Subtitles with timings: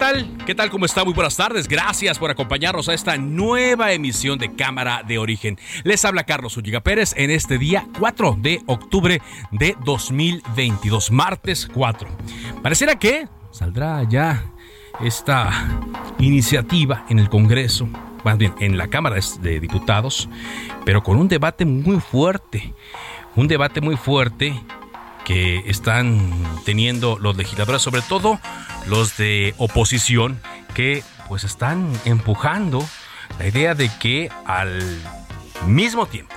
[0.00, 0.26] Tal?
[0.46, 0.70] ¿Qué tal?
[0.70, 1.04] ¿Cómo está?
[1.04, 1.68] Muy buenas tardes.
[1.68, 5.58] Gracias por acompañarnos a esta nueva emisión de Cámara de Origen.
[5.84, 9.20] Les habla Carlos Ulliga Pérez en este día 4 de octubre
[9.50, 12.08] de 2022, martes 4.
[12.62, 14.42] Pareciera que saldrá ya
[15.04, 15.50] esta
[16.18, 17.86] iniciativa en el Congreso,
[18.24, 20.30] más bien en la Cámara de Diputados,
[20.86, 22.72] pero con un debate muy fuerte.
[23.36, 24.58] Un debate muy fuerte
[25.30, 26.28] que están
[26.64, 28.40] teniendo los legisladores, sobre todo
[28.88, 30.40] los de oposición,
[30.74, 32.84] que pues están empujando
[33.38, 34.82] la idea de que al
[35.68, 36.34] mismo tiempo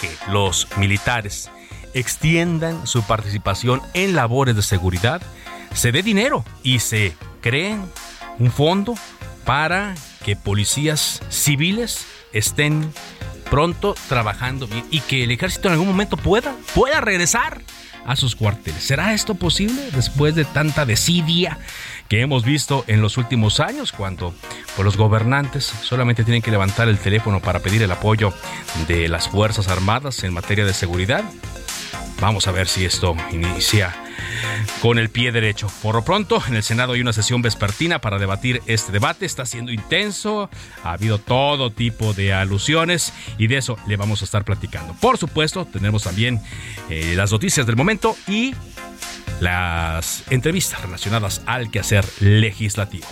[0.00, 1.50] que los militares
[1.92, 5.20] extiendan su participación en labores de seguridad,
[5.74, 7.76] se dé dinero y se cree
[8.38, 8.94] un fondo
[9.44, 12.92] para que policías civiles estén
[13.50, 17.60] pronto trabajando bien y que el ejército en algún momento pueda, pueda regresar
[18.06, 18.82] a sus cuarteles.
[18.82, 21.58] ¿Será esto posible después de tanta desidia
[22.08, 24.34] que hemos visto en los últimos años cuando
[24.76, 28.32] pues, los gobernantes solamente tienen que levantar el teléfono para pedir el apoyo
[28.86, 31.24] de las Fuerzas Armadas en materia de seguridad?
[32.20, 33.94] Vamos a ver si esto inicia
[34.80, 35.68] con el pie derecho.
[35.82, 39.26] Por lo pronto, en el Senado hay una sesión vespertina para debatir este debate.
[39.26, 40.50] Está siendo intenso,
[40.82, 44.94] ha habido todo tipo de alusiones y de eso le vamos a estar platicando.
[45.00, 46.40] Por supuesto, tenemos también
[46.90, 48.54] eh, las noticias del momento y
[49.40, 53.06] las entrevistas relacionadas al quehacer legislativo.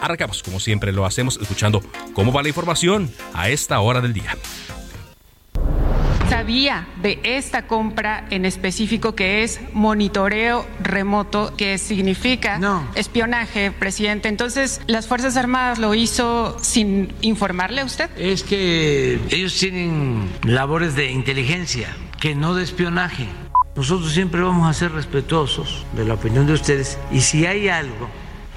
[0.00, 1.82] Arrancamos, como siempre lo hacemos, escuchando
[2.14, 4.36] cómo va la información a esta hora del día
[6.28, 12.60] sabía de esta compra en específico que es monitoreo remoto, que significa
[12.94, 14.28] espionaje, presidente.
[14.28, 18.10] Entonces, ¿las Fuerzas Armadas lo hizo sin informarle a usted?
[18.16, 21.88] Es que ellos tienen labores de inteligencia,
[22.20, 23.28] que no de espionaje.
[23.74, 28.08] Nosotros siempre vamos a ser respetuosos de la opinión de ustedes y si hay algo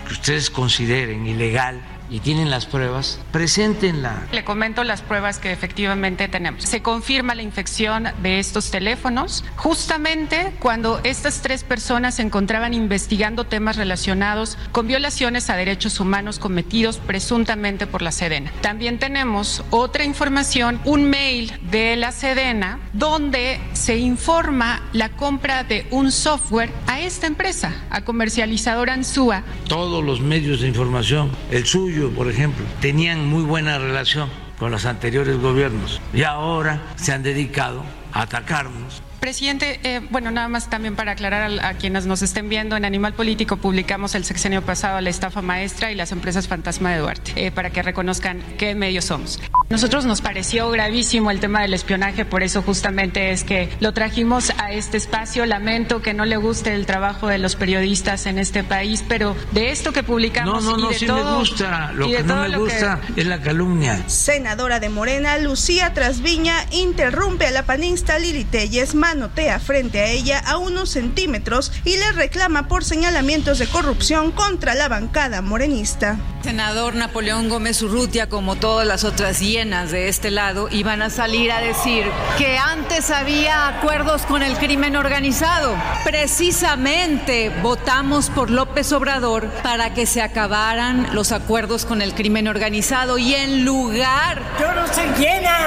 [0.08, 1.80] que ustedes consideren ilegal,
[2.12, 4.28] y tienen las pruebas, preséntenla.
[4.34, 6.66] Le comento las pruebas que efectivamente tenemos.
[6.66, 13.46] Se confirma la infección de estos teléfonos justamente cuando estas tres personas se encontraban investigando
[13.46, 18.52] temas relacionados con violaciones a derechos humanos cometidos presuntamente por la Sedena.
[18.62, 25.88] También tenemos otra información, un mail de la Sedena donde se informa la compra de
[25.92, 29.44] un software a esta empresa, a comercializadora Ansúa.
[29.70, 34.30] Todos los medios de información, el suyo, por ejemplo, tenían muy buena relación
[34.60, 37.82] con los anteriores gobiernos y ahora se han dedicado
[38.12, 42.76] a atacarnos Presidente, eh, bueno, nada más también para aclarar a, quienes nos estén viendo,
[42.76, 46.92] en Animal Político publicamos el sexenio pasado a la estafa maestra y las empresas fantasma
[46.92, 49.40] de Duarte, eh, para que reconozcan qué medios somos.
[49.70, 54.52] Nosotros nos pareció gravísimo el tema del espionaje, por eso justamente es que lo trajimos
[54.58, 55.46] a este espacio.
[55.46, 59.72] Lamento que no le guste el trabajo de los periodistas en este país, pero de
[59.72, 61.92] esto que publicamos no, no, y no, de sí todo, me gusta.
[61.94, 64.04] Lo que no me gusta es la calumnia.
[64.10, 70.40] Senadora de Morena, Lucía Trasviña, interrumpe a la panista Lili Telles manotea frente a ella
[70.40, 76.18] a unos centímetros y le reclama por señalamientos de corrupción contra la bancada morenista.
[76.44, 81.52] Senador Napoleón Gómez Urrutia, como todas las otras llenas de este lado, iban a salir
[81.52, 82.06] a decir
[82.38, 85.76] que antes había acuerdos con el crimen organizado.
[86.06, 93.18] Precisamente votamos por López Obrador para que se acabaran los acuerdos con el crimen organizado
[93.18, 94.42] y en lugar...
[94.58, 95.58] Yo no soy llena,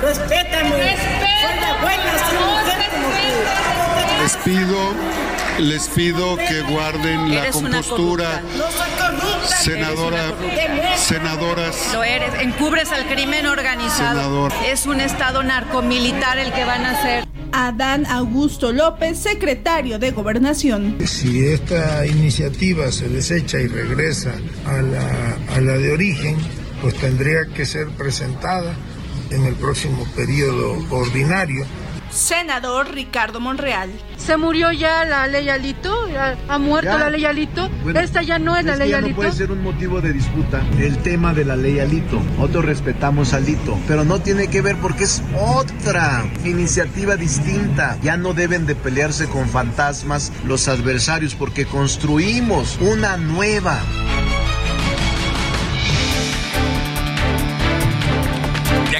[0.00, 0.96] respétame.
[0.96, 2.57] Soy la buena,
[4.28, 4.94] les pido,
[5.58, 8.42] les pido que guarden la compostura.
[9.46, 10.34] Senadora,
[10.98, 11.94] senadoras.
[11.94, 14.48] Lo eres, encubres al crimen organizado.
[14.66, 17.26] Es un estado narcomilitar el que van a hacer.
[17.52, 20.98] Adán Augusto López, secretario de Gobernación.
[21.06, 24.34] Si esta iniciativa se desecha y regresa
[24.66, 26.36] a la, a la de origen,
[26.82, 28.74] pues tendría que ser presentada
[29.30, 31.64] en el próximo periodo ordinario
[32.10, 33.90] senador Ricardo Monreal.
[34.16, 35.94] Se murió ya la ley Alito,
[36.48, 37.70] ha muerto la ley Alito.
[37.94, 39.10] Esta ya no es la ley Alito.
[39.10, 42.20] No puede ser un motivo de disputa el tema de la ley Alito.
[42.36, 47.98] Nosotros respetamos Alito, pero no tiene que ver porque es otra iniciativa distinta.
[48.02, 53.80] Ya no deben de pelearse con fantasmas los adversarios porque construimos una nueva.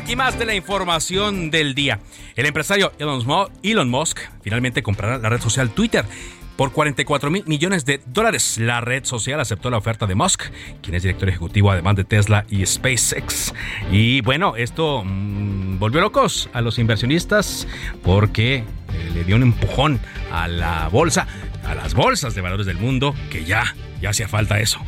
[0.07, 1.99] Y más de la información del día.
[2.37, 6.05] El empresario Elon Musk, finalmente comprará la red social Twitter
[6.57, 8.59] por 44 mil millones de dólares.
[8.59, 10.45] La red social aceptó la oferta de Musk,
[10.83, 13.53] quien es director ejecutivo además de Tesla y SpaceX.
[13.91, 17.67] Y bueno, esto mm, volvió locos a los inversionistas
[18.03, 18.65] porque eh,
[19.13, 20.01] le dio un empujón
[20.33, 21.27] a la bolsa,
[21.67, 24.81] a las bolsas de valores del mundo, que ya, ya hacía falta eso.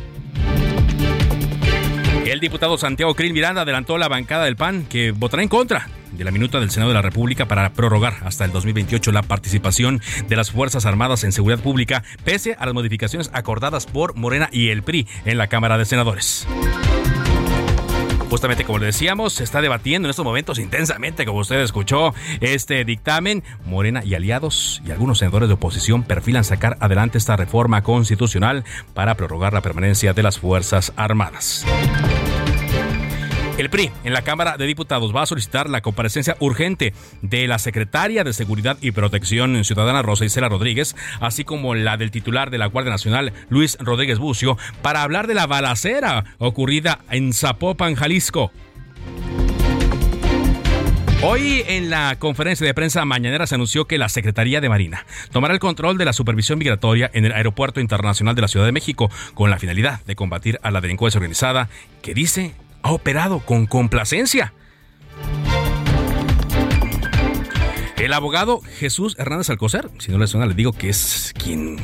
[2.25, 6.23] El diputado Santiago Krill Miranda adelantó la bancada del PAN que votará en contra de
[6.23, 10.35] la minuta del Senado de la República para prorrogar hasta el 2028 la participación de
[10.35, 14.83] las Fuerzas Armadas en seguridad pública, pese a las modificaciones acordadas por Morena y el
[14.83, 16.47] PRI en la Cámara de Senadores.
[18.31, 22.85] Justamente como le decíamos, se está debatiendo en estos momentos intensamente, como usted escuchó, este
[22.85, 23.43] dictamen.
[23.65, 28.63] Morena y aliados y algunos senadores de oposición perfilan sacar adelante esta reforma constitucional
[28.93, 31.65] para prorrogar la permanencia de las Fuerzas Armadas.
[33.57, 37.59] El PRI en la Cámara de Diputados va a solicitar la comparecencia urgente de la
[37.59, 42.57] secretaria de Seguridad y Protección Ciudadana Rosa Isela Rodríguez, así como la del titular de
[42.57, 48.51] la Guardia Nacional Luis Rodríguez Bucio, para hablar de la balacera ocurrida en Zapopan, Jalisco.
[51.23, 55.53] Hoy en la conferencia de prensa mañanera se anunció que la Secretaría de Marina tomará
[55.53, 59.11] el control de la supervisión migratoria en el Aeropuerto Internacional de la Ciudad de México
[59.35, 61.69] con la finalidad de combatir a la delincuencia organizada
[62.01, 64.53] que dice ha operado con complacencia.
[67.97, 71.77] El abogado Jesús Hernández Alcocer, si no le suena, le digo que es quien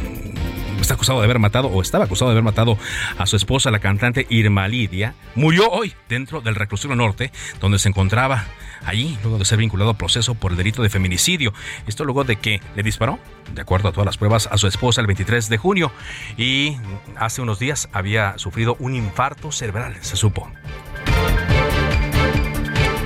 [0.81, 2.77] está acusado de haber matado o estaba acusado de haber matado
[3.17, 7.89] a su esposa, la cantante Irma Lidia, murió hoy dentro del reclusorio norte, donde se
[7.89, 8.45] encontraba
[8.85, 11.53] allí, luego de ser vinculado a proceso por el delito de feminicidio.
[11.87, 13.19] Esto luego de que le disparó,
[13.53, 15.91] de acuerdo a todas las pruebas, a su esposa el 23 de junio
[16.37, 16.77] y
[17.17, 20.49] hace unos días había sufrido un infarto cerebral, se supo.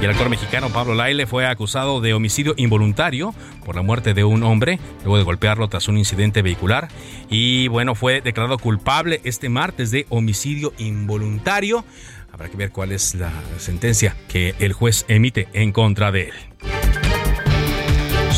[0.02, 4.24] Y el actor mexicano Pablo Laile fue acusado de homicidio involuntario por la muerte de
[4.24, 6.88] un hombre luego de golpearlo tras un incidente vehicular.
[7.30, 11.86] Y bueno, fue declarado culpable este martes de homicidio involuntario.
[12.32, 16.91] Habrá que ver cuál es la sentencia que el juez emite en contra de él.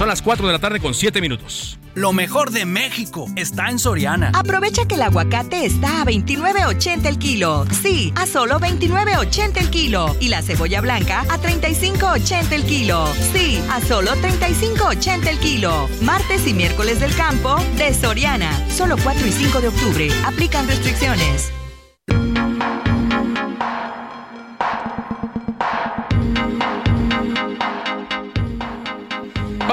[0.03, 1.79] Son las 4 de la tarde con 7 minutos.
[1.95, 4.31] Lo mejor de México está en Soriana.
[4.33, 7.65] Aprovecha que el aguacate está a 29.80 el kilo.
[7.81, 10.13] Sí, a solo 29.80 el kilo.
[10.19, 13.07] Y la cebolla blanca a 35.80 el kilo.
[13.31, 15.87] Sí, a solo 35.80 el kilo.
[16.01, 18.51] Martes y miércoles del campo de Soriana.
[18.71, 20.09] Solo 4 y 5 de octubre.
[20.25, 21.53] Aplican restricciones.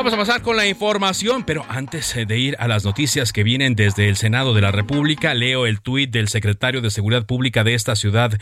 [0.00, 3.74] Vamos a pasar con la información, pero antes de ir a las noticias que vienen
[3.74, 7.74] desde el Senado de la República, leo el tuit del secretario de Seguridad Pública de
[7.74, 8.32] esta ciudad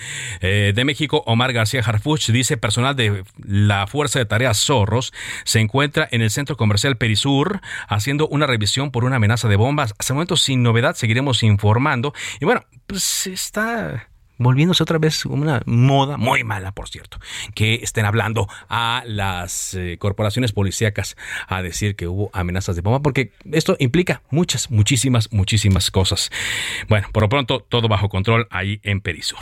[0.41, 2.31] eh, de México, Omar García Harfuch.
[2.31, 7.61] Dice, personal de la Fuerza de Tareas Zorros se encuentra en el centro comercial Perisur
[7.89, 9.97] haciendo una revisión por una amenaza de bombas.
[9.99, 12.15] Hasta el momento, sin novedad, seguiremos informando.
[12.41, 14.08] Y bueno, pues está
[14.39, 17.19] volviéndose otra vez una moda muy mala, por cierto,
[17.55, 21.17] que estén hablando a las eh, corporaciones policíacas
[21.47, 26.31] a decir que hubo amenazas de bomba, porque esto implica muchas, muchísimas, muchísimas cosas.
[26.89, 29.39] Bueno, por lo pronto, todo bajo control ahí en Perisur.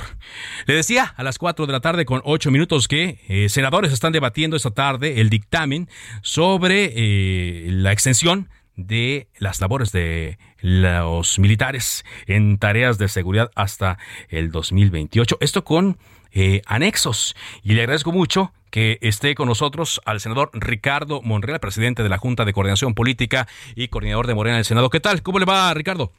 [0.66, 4.12] Le decía a las 4 de la tarde con 8 minutos que eh, senadores están
[4.12, 5.88] debatiendo esta tarde el dictamen
[6.22, 13.98] sobre eh, la extensión de las labores de los militares en tareas de seguridad hasta
[14.28, 15.38] el 2028.
[15.40, 15.98] Esto con
[16.32, 17.34] eh, anexos.
[17.62, 22.18] Y le agradezco mucho que esté con nosotros al senador Ricardo Monreal, presidente de la
[22.18, 24.90] Junta de Coordinación Política y coordinador de Morena del Senado.
[24.90, 25.22] ¿Qué tal?
[25.22, 26.12] ¿Cómo le va, Ricardo?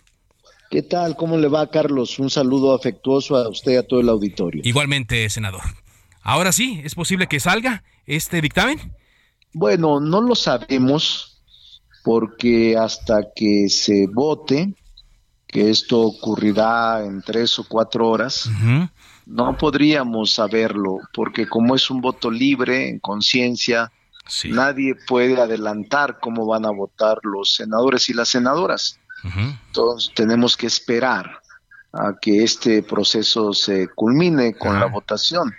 [0.69, 1.15] ¿Qué tal?
[1.15, 2.19] ¿Cómo le va, Carlos?
[2.19, 4.61] Un saludo afectuoso a usted y a todo el auditorio.
[4.65, 5.61] Igualmente, senador.
[6.23, 8.91] Ahora sí, ¿es posible que salga este dictamen?
[9.53, 11.36] Bueno, no lo sabemos
[12.07, 14.73] porque hasta que se vote,
[15.45, 18.49] que esto ocurrirá en tres o cuatro horas,
[19.25, 23.91] no podríamos saberlo, porque como es un voto libre, en conciencia,
[24.45, 28.99] Nadie puede adelantar cómo van a votar los senadores y las senadoras.
[29.67, 31.41] Entonces tenemos que esperar
[31.91, 35.53] a que este proceso se culmine con la votación.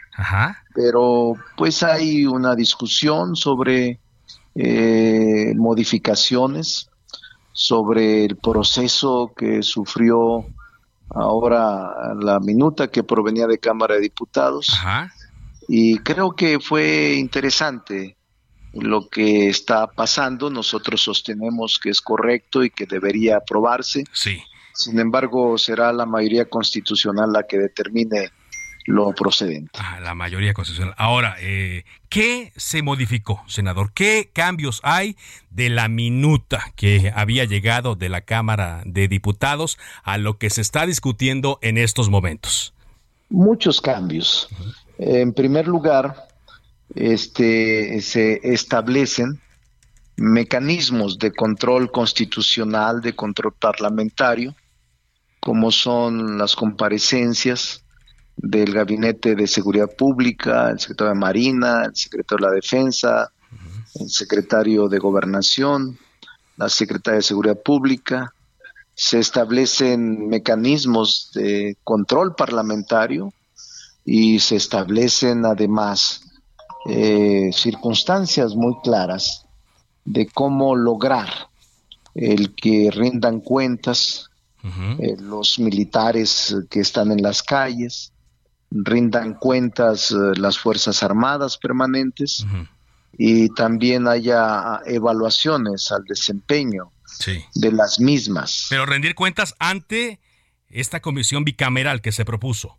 [0.75, 4.00] Pero pues hay una discusión sobre
[4.55, 6.88] eh, modificaciones,
[7.52, 10.47] sobre el proceso que sufrió
[11.11, 14.69] ahora la minuta que provenía de Cámara de Diputados.
[15.67, 18.17] Y creo que fue interesante
[18.73, 20.50] lo que está pasando.
[20.50, 24.05] Nosotros sostenemos que es correcto y que debería aprobarse.
[24.12, 24.40] Sí.
[24.73, 28.31] Sin embargo, será la mayoría constitucional la que determine
[28.88, 29.71] lo procedente.
[29.78, 30.95] Ah, la mayoría constitucional.
[30.97, 33.92] Ahora, eh, ¿qué se modificó, senador?
[33.92, 35.14] ¿Qué cambios hay
[35.50, 40.62] de la minuta que había llegado de la Cámara de Diputados a lo que se
[40.62, 42.73] está discutiendo en estos momentos?
[43.28, 44.49] Muchos cambios.
[44.97, 46.26] En primer lugar,
[46.95, 49.38] este, se establecen
[50.16, 54.54] mecanismos de control constitucional, de control parlamentario,
[55.40, 57.85] como son las comparecencias
[58.38, 63.33] del Gabinete de Seguridad Pública, el secretario de Marina, el secretario de la Defensa,
[63.95, 65.99] el secretario de Gobernación,
[66.57, 68.33] la secretaria de Seguridad Pública.
[68.95, 73.33] Se establecen mecanismos de control parlamentario
[74.04, 76.23] y se establecen además
[76.87, 79.47] eh, circunstancias muy claras
[80.04, 81.28] de cómo lograr
[82.14, 84.30] el que rindan cuentas
[84.99, 88.12] eh, los militares que están en las calles,
[88.71, 92.47] rindan cuentas eh, las Fuerzas Armadas permanentes
[93.17, 96.93] y también haya evaluaciones al desempeño
[97.55, 98.67] de las mismas.
[98.69, 100.21] Pero rendir cuentas ante
[100.69, 102.77] esta comisión bicameral que se propuso.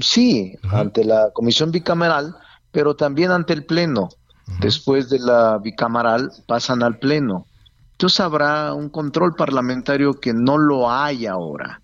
[0.00, 2.36] Sí, ante la comisión bicameral,
[2.70, 4.08] pero también ante el Pleno.
[4.60, 7.46] Después de la bicameral pasan al Pleno.
[7.98, 11.80] Entonces habrá un control parlamentario que no lo hay ahora.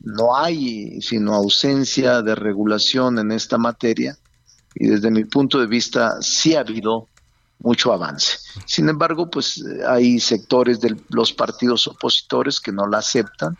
[0.00, 4.18] No hay sino ausencia de regulación en esta materia
[4.74, 7.06] y desde mi punto de vista sí ha habido
[7.60, 8.38] mucho avance.
[8.66, 13.56] Sin embargo, pues hay sectores de los partidos opositores que no la aceptan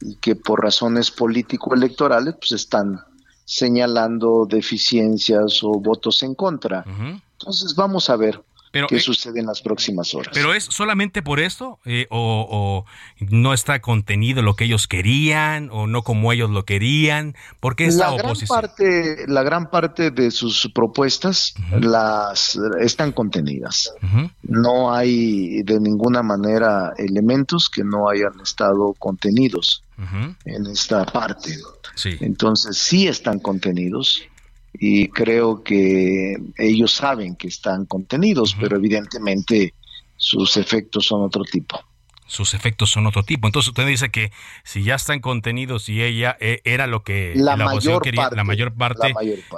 [0.00, 3.00] y que por razones político-electorales pues están
[3.44, 6.84] señalando deficiencias o votos en contra.
[7.38, 8.42] Entonces vamos a ver
[8.72, 10.30] qué eh, sucede en las próximas horas.
[10.34, 11.78] ¿Pero es solamente por esto?
[11.84, 12.84] Eh, o,
[13.20, 15.68] no está contenido lo que ellos querían?
[15.72, 17.34] ¿O no como ellos lo querían?
[17.60, 18.58] ¿Por qué esta la oposición?
[18.58, 23.92] Gran parte, la gran parte de sus propuestas las están contenidas.
[24.42, 29.82] No hay de ninguna manera elementos que no hayan estado contenidos
[30.44, 31.56] en esta parte.
[32.20, 34.22] Entonces sí están contenidos
[34.72, 39.74] y creo que ellos saben que están contenidos, pero evidentemente
[40.16, 41.80] sus efectos son otro tipo.
[42.26, 43.48] Sus efectos son otro tipo.
[43.48, 44.30] Entonces usted dice que
[44.62, 48.74] si ya están contenidos y ella eh, era lo que la, mayor quería, la, mayor
[48.74, 49.14] parte,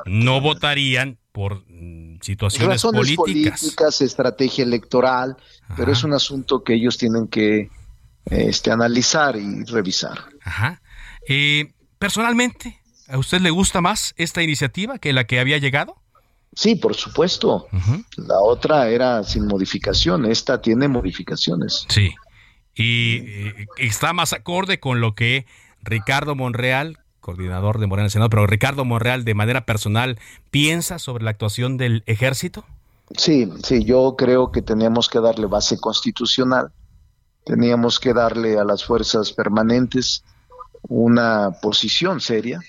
[0.07, 4.01] no votarían por mm, situaciones Razones políticas.
[4.01, 5.37] estrategia electoral,
[5.77, 7.71] pero es un asunto que ellos tienen que
[8.27, 10.19] este, analizar y revisar.
[10.43, 10.81] Ajá.
[11.29, 12.80] Eh, personalmente,
[13.11, 15.97] ¿A usted le gusta más esta iniciativa que la que había llegado?
[16.55, 17.67] Sí, por supuesto.
[18.17, 21.87] La otra era sin modificación, esta tiene modificaciones.
[21.89, 22.15] Sí.
[22.75, 25.47] Y, eh, está más acorde con lo que
[25.83, 30.19] Ricardo Monreal, coordinador de Morena Senado, pero Ricardo Monreal de manera personal
[30.51, 32.65] piensa sobre la actuación del ejército?
[33.17, 36.71] Sí, sí, yo creo que teníamos que darle base constitucional,
[37.45, 40.25] teníamos que darle a las fuerzas permanentes
[40.83, 42.61] una posición seria,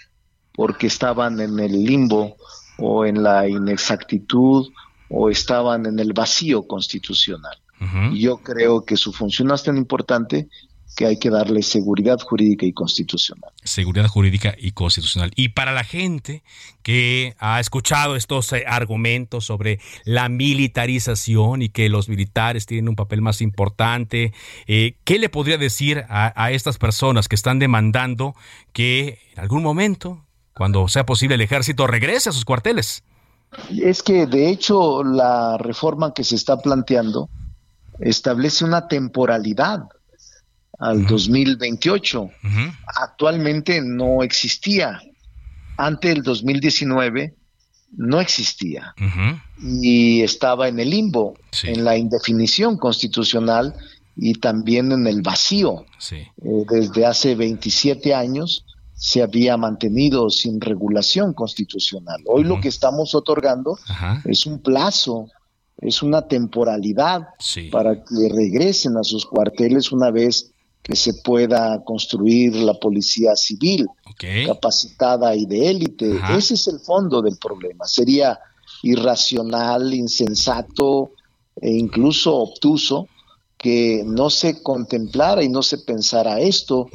[0.53, 2.37] porque estaban en el limbo
[2.77, 4.69] o en la inexactitud
[5.09, 7.57] o estaban en el vacío constitucional.
[8.11, 10.47] Y yo creo que su función es tan importante
[10.95, 13.49] que hay que darle seguridad jurídica y constitucional.
[13.63, 15.31] Seguridad jurídica y constitucional.
[15.35, 16.43] Y para la gente
[16.83, 22.95] que ha escuchado estos eh, argumentos sobre la militarización y que los militares tienen un
[22.95, 24.33] papel más importante,
[24.67, 28.35] eh, ¿qué le podría decir a, a estas personas que están demandando
[28.73, 33.03] que en algún momento cuando sea posible el ejército regrese a sus cuarteles.
[33.69, 37.29] Es que de hecho la reforma que se está planteando
[37.99, 39.83] establece una temporalidad
[40.79, 42.29] al 2028.
[43.01, 45.01] Actualmente no existía.
[45.77, 47.35] Ante el 2019
[47.97, 48.93] no existía
[49.61, 53.75] y estaba en el limbo, en la indefinición constitucional
[54.15, 55.85] y también en el vacío.
[56.11, 56.27] Eh,
[56.69, 58.65] desde hace 27 años
[59.01, 62.21] se había mantenido sin regulación constitucional.
[62.27, 63.75] Hoy lo que estamos otorgando
[64.25, 65.27] es un plazo
[65.79, 67.29] es una temporalidad
[67.71, 70.51] para que regresen a sus cuarteles una vez
[70.83, 73.87] que se pueda construir la policía civil
[74.45, 76.19] capacitada y de élite.
[76.37, 77.85] Ese es el fondo del problema.
[77.85, 78.39] Sería
[78.83, 81.13] irracional, insensato
[81.59, 83.07] e incluso obtuso
[83.61, 86.87] que no se contemplara y no se pensara esto,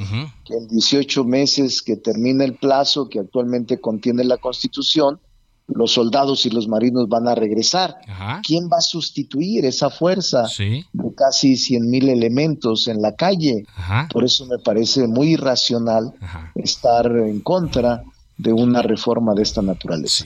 [0.45, 5.21] que en 18 meses que termina el plazo que actualmente contiene la Constitución,
[5.69, 7.95] los soldados y los marinos van a regresar.
[8.43, 13.65] ¿Quién va a sustituir esa fuerza de casi 100 mil elementos en la calle?
[14.13, 16.15] Por eso me parece muy irracional
[16.57, 18.03] estar en contra
[18.39, 20.25] de una reforma de esta naturaleza.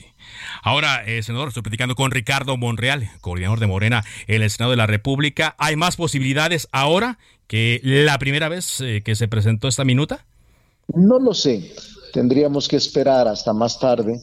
[0.63, 4.77] Ahora, eh, senador, estoy platicando con Ricardo Monreal, coordinador de Morena en el Senado de
[4.77, 5.55] la República.
[5.57, 10.25] ¿Hay más posibilidades ahora que la primera vez eh, que se presentó esta minuta?
[10.93, 11.73] No lo sé.
[12.13, 14.19] Tendríamos que esperar hasta más tarde.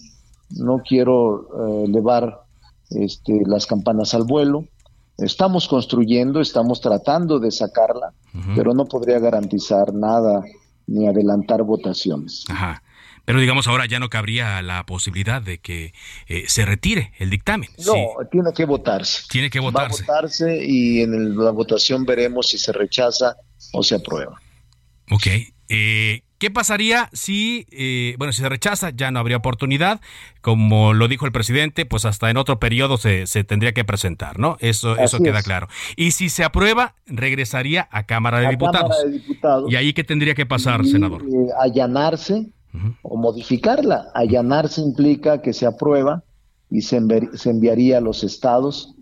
[0.50, 2.42] No quiero eh, elevar
[2.90, 4.64] este, las campanas al vuelo.
[5.16, 8.12] Estamos construyendo, estamos tratando de sacarla,
[8.54, 10.44] pero no podría garantizar nada
[10.86, 12.44] ni adelantar votaciones.
[12.48, 12.80] Ajá.
[13.28, 15.92] Pero digamos ahora ya no cabría la posibilidad de que
[16.28, 17.68] eh, se retire el dictamen.
[17.84, 17.94] No,
[18.32, 19.24] tiene que votarse.
[19.28, 20.02] Tiene que votarse.
[20.06, 23.36] Va a votarse y en la votación veremos si se rechaza
[23.74, 24.40] o se aprueba.
[25.10, 25.26] Ok.
[25.68, 30.00] Eh, ¿Qué pasaría si, eh, bueno, si se rechaza, ya no habría oportunidad?
[30.40, 34.56] Como lo dijo el presidente, pues hasta en otro periodo se, tendría que presentar, ¿no?
[34.60, 35.68] Eso, eso queda claro.
[35.96, 38.88] Y si se aprueba, regresaría a Cámara de, Diputados.
[38.88, 39.70] Cámara de Diputados.
[39.70, 41.26] ¿Y ahí qué tendría que pasar, senador?
[41.60, 42.46] allanarse
[43.02, 44.10] o modificarla.
[44.14, 46.22] Allanarse implica que se aprueba
[46.70, 46.96] y se,
[47.44, 48.94] enviaría a los estados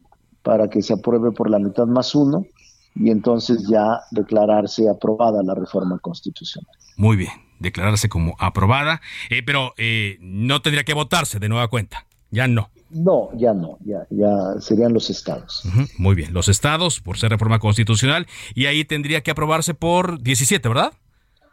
[0.43, 2.47] para que se apruebe por la mitad más uno
[2.95, 6.71] y entonces ya declararse aprobada la reforma constitucional.
[6.97, 12.07] Muy bien, declararse como aprobada, eh, pero eh, no tendría que votarse de nueva cuenta,
[12.31, 12.71] ya no.
[12.89, 15.65] No, ya no, ya, ya serían los estados.
[15.99, 20.69] muy bien, los estados por ser reforma constitucional y ahí tendría que aprobarse por 17,
[20.69, 20.93] ¿verdad?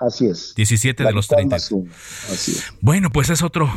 [0.05, 0.53] Así es.
[0.55, 1.57] 17 de los 30.
[2.81, 3.71] Bueno, pues es otro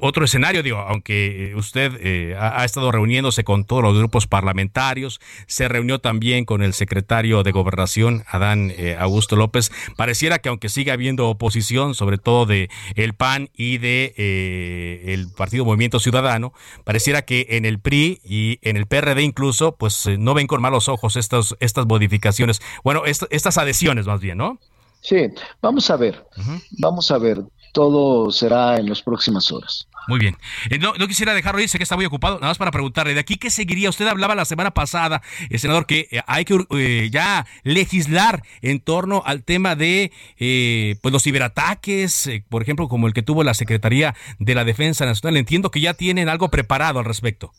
[0.00, 5.68] otro escenario, digo, aunque usted eh, ha, estado reuniéndose con todos los grupos parlamentarios, se
[5.68, 10.94] reunió también con el secretario de Gobernación, Adán eh, Augusto López, pareciera que aunque siga
[10.94, 16.52] habiendo oposición, sobre todo de el PAN y de eh, el Partido Movimiento Ciudadano,
[16.84, 20.88] pareciera que en el PRI y en el PRD incluso, pues no ven con malos
[20.88, 24.58] ojos estas, estas modificaciones, bueno, estas adhesiones más bien, ¿no?
[25.00, 25.16] Sí,
[25.62, 26.26] vamos a ver,
[26.78, 29.86] vamos a ver, todo será en las próximas horas.
[30.08, 30.36] Muy bien.
[30.70, 33.36] Eh, no, quisiera dejarlo sé que está muy ocupado, nada más para preguntarle, ¿de aquí
[33.36, 33.90] qué seguiría?
[33.90, 38.80] Usted hablaba la semana pasada, el senador, que eh, hay que eh, ya legislar en
[38.80, 40.12] torno al tema de
[41.00, 45.36] pues los ciberataques, por ejemplo, como el que tuvo la Secretaría de la Defensa Nacional.
[45.36, 47.52] Entiendo que ya tienen algo preparado al respecto.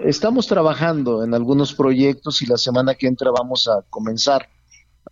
[0.00, 4.48] Estamos trabajando en algunos proyectos y la semana que entra vamos a comenzar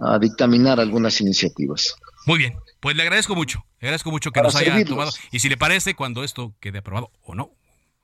[0.00, 1.94] a dictaminar algunas iniciativas.
[2.26, 5.10] Muy bien, pues le agradezco mucho, le agradezco mucho que nos haya tomado.
[5.30, 7.52] Y si le parece, cuando esto quede aprobado o no,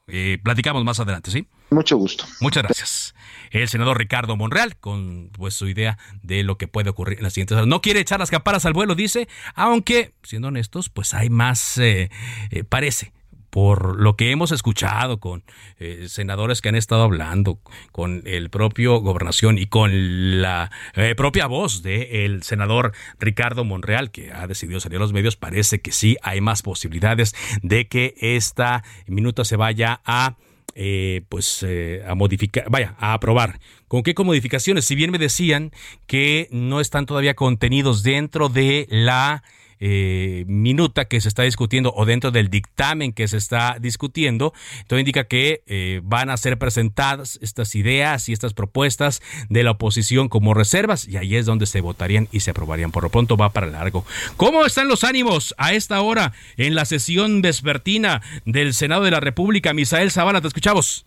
[0.09, 1.49] eh, platicamos más adelante, ¿sí?
[1.71, 2.25] Mucho gusto.
[2.41, 3.15] Muchas gracias.
[3.51, 7.33] El senador Ricardo Monreal, con pues su idea de lo que puede ocurrir en las
[7.33, 7.67] siguientes horas.
[7.67, 12.11] No quiere echar las campanas al vuelo, dice, aunque, siendo honestos, pues hay más, eh,
[12.51, 13.13] eh, parece,
[13.57, 15.43] por lo que hemos escuchado con
[15.79, 17.59] eh, senadores que han estado hablando,
[17.91, 24.31] con el propio gobernación y con la eh, propia voz del senador Ricardo Monreal, que
[24.31, 28.85] ha decidido salir a los medios, parece que sí hay más posibilidades de que esta
[29.07, 30.37] minuta se vaya a
[30.75, 31.65] eh, pues
[32.07, 33.59] a modificar, vaya, a aprobar.
[33.89, 34.85] ¿Con qué modificaciones?
[34.85, 35.73] Si bien me decían
[36.07, 39.43] que no están todavía contenidos dentro de la
[39.81, 44.53] eh, minuta que se está discutiendo o dentro del dictamen que se está discutiendo,
[44.87, 49.73] todo indica que eh, van a ser presentadas estas ideas y estas propuestas de la
[49.73, 52.91] oposición como reservas y ahí es donde se votarían y se aprobarían.
[52.93, 54.05] Por lo pronto va para largo.
[54.37, 59.21] ¿Cómo están los ánimos a esta hora en la sesión vespertina del Senado de la
[59.21, 59.73] República?
[59.75, 61.07] Misael Zavala, te escuchamos.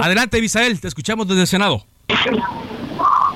[0.00, 1.84] Adelante, Misael, te escuchamos desde el Senado.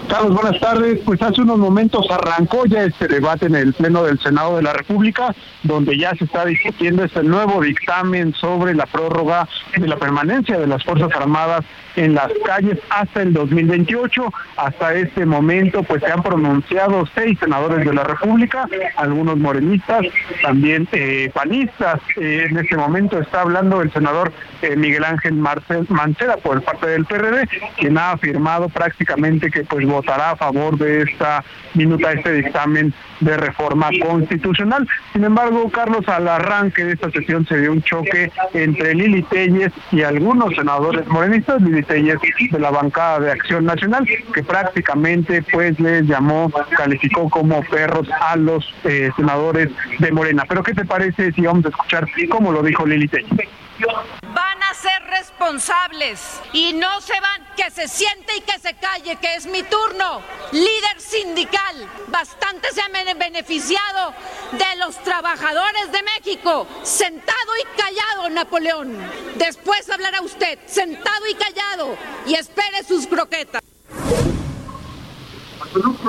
[0.08, 1.00] Carlos, buenas tardes.
[1.04, 4.72] Pues hace unos momentos arrancó ya este debate en el Pleno del Senado de la
[4.72, 10.58] República, donde ya se está discutiendo este nuevo dictamen sobre la prórroga de la permanencia
[10.58, 11.64] de las Fuerzas Armadas
[11.96, 14.32] en las calles hasta el 2028.
[14.56, 20.06] Hasta este momento, pues se han pronunciado seis senadores de la República, algunos morenistas,
[20.42, 22.00] también eh, panistas.
[22.16, 24.32] Eh, en este momento está hablando el senador
[24.62, 29.86] eh, Miguel Ángel Marcel Mancera por parte del PRD, quien ha afirmado prácticamente que pues
[29.86, 34.86] votará a favor de esta minuta, este dictamen de reforma constitucional.
[35.12, 39.72] Sin embargo, Carlos, al arranque de esta sesión se dio un choque entre Lili Telles
[39.92, 42.18] y algunos senadores morenistas, Lili Telles
[42.50, 48.36] de la bancada de Acción Nacional, que prácticamente pues les llamó, calificó como perros a
[48.36, 50.44] los eh, senadores de Morena.
[50.48, 53.48] Pero ¿qué te parece si vamos a escuchar cómo lo dijo Lili Telles?
[53.78, 59.16] Van a ser responsables y no se van, que se siente y que se calle,
[59.16, 60.22] que es mi turno.
[60.52, 64.14] Líder sindical, bastante se han beneficiado
[64.52, 66.66] de los trabajadores de México.
[66.82, 68.96] Sentado y callado, Napoleón.
[69.36, 73.62] Después hablará usted, sentado y callado, y espere sus croquetas.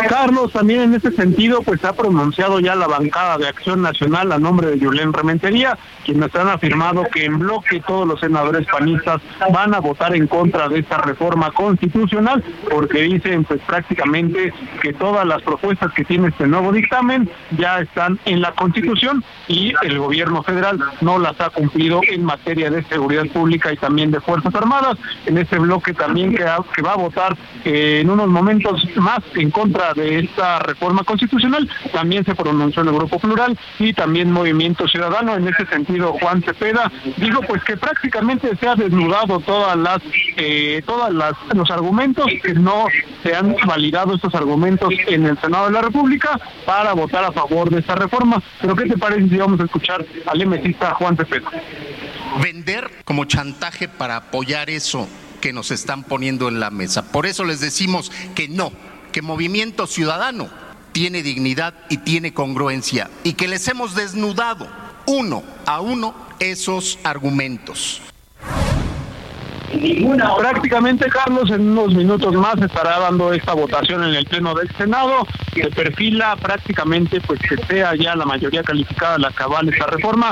[0.08, 4.40] Carlos, también en ese sentido, pues ha pronunciado ya la bancada de Acción Nacional a
[4.40, 9.74] nombre de Julián Rementería, quienes han afirmado que en bloque todos los senadores panistas van
[9.74, 15.42] a votar en contra de esta reforma constitucional, porque dicen pues prácticamente que todas las
[15.42, 20.80] propuestas que tiene este nuevo dictamen ya están en la Constitución y el gobierno federal
[21.02, 24.98] no las ha cumplido en materia de seguridad pública y también de Fuerzas Armadas.
[25.26, 29.52] En ese bloque también que, que va a votar eh, en unos momentos más en
[29.58, 34.88] contra de esta reforma constitucional, también se pronunció en el Grupo Plural y también Movimiento
[34.88, 35.36] Ciudadano.
[35.36, 39.98] En ese sentido, Juan Cepeda dijo pues que prácticamente se ha desnudado todas las,
[40.36, 42.86] eh, todas las los argumentos, que no
[43.24, 47.72] se han validado estos argumentos en el Senado de la República para votar a favor
[47.72, 48.42] de esta reforma.
[48.62, 51.50] Pero ¿qué te parece si vamos a escuchar al emesista Juan Cepeda?
[52.44, 55.08] Vender como chantaje para apoyar eso
[55.42, 57.12] que nos están poniendo en la mesa.
[57.12, 58.72] Por eso les decimos que no,
[59.12, 60.50] que Movimiento Ciudadano
[60.92, 64.68] tiene dignidad y tiene congruencia y que les hemos desnudado
[65.06, 68.02] uno a uno esos argumentos.
[70.38, 75.28] Prácticamente, Carlos, en unos minutos más estará dando esta votación en el Pleno del Senado.
[75.54, 80.32] Se perfila prácticamente pues que sea ya la mayoría calificada la cabal esta reforma,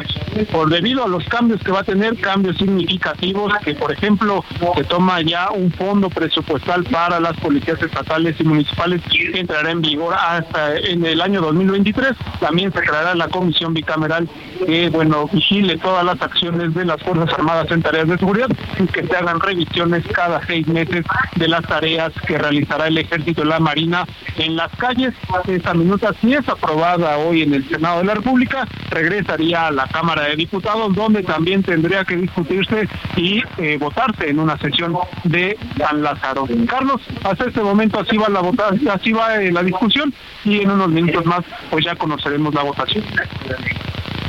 [0.52, 4.43] por debido a los cambios que va a tener, cambios significativos, que por ejemplo
[4.76, 9.82] se toma ya un fondo presupuestal para las policías estatales y municipales que entrará en
[9.82, 12.12] vigor hasta en el año 2023.
[12.39, 14.30] También se creará la comisión bicameral
[14.65, 18.48] que, bueno, vigile todas las acciones de las Fuerzas Armadas en tareas de seguridad
[18.93, 21.03] que se hagan revisiones cada seis meses
[21.35, 24.05] de las tareas que realizará el Ejército y la Marina
[24.38, 25.13] en las calles.
[25.47, 29.88] Esta minuta, si es aprobada hoy en el Senado de la República, regresaría a la
[29.88, 35.57] Cámara de Diputados, donde también tendría que discutirse y eh, votarse en una sesión de
[35.77, 36.47] San Lázaro.
[36.67, 40.71] Carlos, hasta este momento así va la votación, así va eh, la discusión y en
[40.71, 43.03] unos minutos más pues ya conoceremos la votación.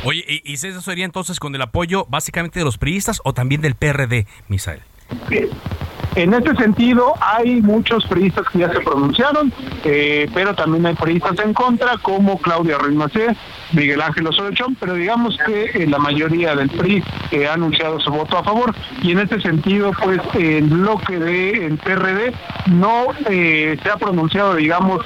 [0.07, 3.75] Oye, ¿y, eso sería entonces con el apoyo básicamente de los priistas o también del
[3.75, 4.81] PRD, Misael?
[6.17, 9.53] En este sentido, hay muchos priistas que ya se pronunciaron,
[9.85, 12.97] eh, pero también hay priistas en contra, como Claudia Ruiz
[13.73, 17.03] Miguel Ángel Osorio pero digamos que eh, la mayoría del PRI
[17.33, 21.77] eh, ha anunciado su voto a favor, y en este sentido, pues el bloque del
[21.77, 22.33] PRD
[22.69, 25.05] no se ha pronunciado, digamos,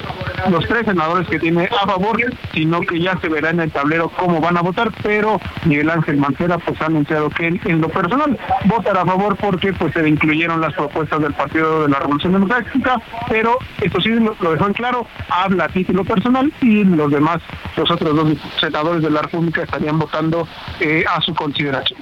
[0.49, 2.17] los tres senadores que tiene a favor,
[2.53, 6.17] sino que ya se verá en el tablero cómo van a votar, pero Miguel Ángel
[6.17, 10.61] Mancera pues ha anunciado que en lo personal votará a favor porque pues se incluyeron
[10.61, 15.07] las propuestas del Partido de la Revolución Democrática, pero esto sí lo, dejó en claro,
[15.29, 17.41] habla a título personal y los demás,
[17.75, 20.47] los otros dos senadores de la República estarían votando
[20.79, 21.99] eh, a su consideración.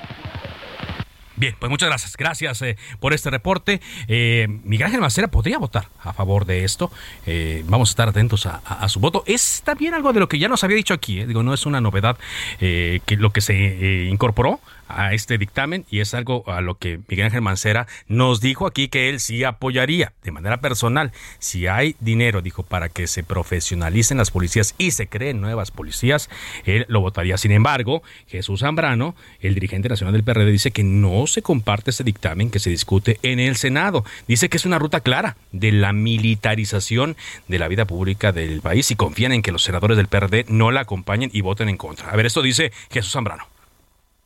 [1.40, 2.18] Bien, pues muchas gracias.
[2.18, 3.80] Gracias eh, por este reporte.
[4.10, 6.92] Eh, Miguel Ángel Macera podría votar a favor de esto.
[7.26, 9.24] Eh, vamos a estar atentos a, su voto.
[9.26, 11.24] Es también algo de lo que ya nos había dicho aquí.
[11.24, 12.18] Digo, no es una novedad
[12.60, 17.28] que lo que se incorporó a este dictamen y es algo a lo que Miguel
[17.28, 21.12] Ángel Mancera nos dijo aquí que él sí apoyaría de manera personal.
[21.40, 26.30] Si hay dinero, dijo, para que se profesionalicen las policías y se creen nuevas policías,
[26.66, 27.38] él lo votaría.
[27.38, 32.04] Sin embargo, Jesús Zambrano, el dirigente nacional del PRD, dice que no se comparte este
[32.04, 34.04] dictamen que se discute en el Senado.
[34.28, 37.16] Dice que es una ruta clara de la militarización
[37.48, 40.72] de la vida pública del país y confían en que los senadores del PRD no
[40.72, 42.10] la acompañen y voten en contra.
[42.10, 43.59] A ver, esto dice Jesús Zambrano.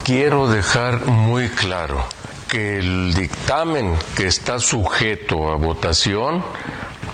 [0.04, 2.04] Quiero dejar muy claro
[2.50, 6.44] que el dictamen que está sujeto a votación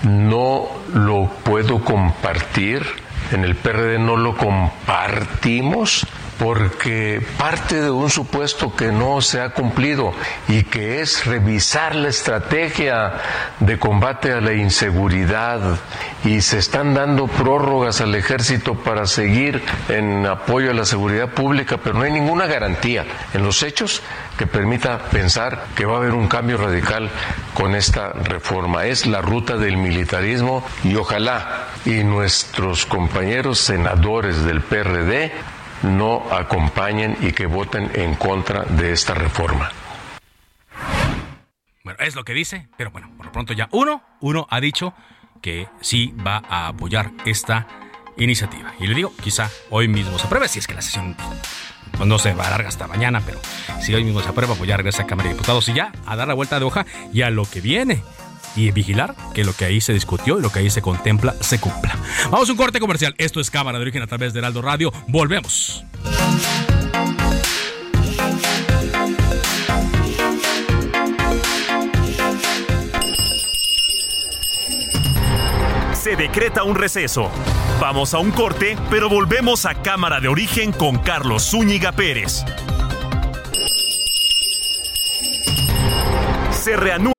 [0.02, 2.84] no lo puedo compartir,
[3.32, 6.08] en el PRD no lo compartimos
[6.40, 10.14] porque parte de un supuesto que no se ha cumplido
[10.48, 13.14] y que es revisar la estrategia
[13.60, 15.60] de combate a la inseguridad
[16.24, 21.78] y se están dando prórrogas al ejército para seguir en apoyo a la seguridad pública,
[21.78, 23.06] pero no hay ninguna garantía.
[23.34, 24.02] En los hechos
[24.38, 27.10] que permita pensar que va a haber un cambio radical
[27.54, 28.86] con esta reforma.
[28.86, 35.34] Es la ruta del militarismo y ojalá y nuestros compañeros senadores del PRD
[35.84, 39.72] no acompañen y que voten en contra de esta reforma.
[41.84, 44.94] Bueno, es lo que dice, pero bueno, por lo pronto ya uno, uno ha dicho
[45.42, 47.68] que sí va a apoyar esta
[48.18, 48.74] iniciativa.
[48.80, 51.16] Y le digo, quizá hoy mismo se apruebe, si es que la sesión
[51.92, 53.40] pues, no se va a larga hasta mañana, pero
[53.82, 56.16] si hoy mismo se aprueba, pues ya regresa a Cámara de Diputados y ya a
[56.16, 58.04] dar la vuelta de hoja y a lo que viene
[58.56, 61.60] y vigilar que lo que ahí se discutió y lo que ahí se contempla se
[61.60, 61.98] cumpla.
[62.30, 63.16] Vamos a un corte comercial.
[63.18, 64.92] Esto es Cámara de Origen a través de Heraldo Radio.
[65.08, 65.84] Volvemos.
[75.94, 77.30] Se decreta un receso.
[77.80, 82.44] Vamos a un corte, pero volvemos a Cámara de Origen con Carlos Zúñiga Pérez.
[86.52, 87.19] Se reanuda.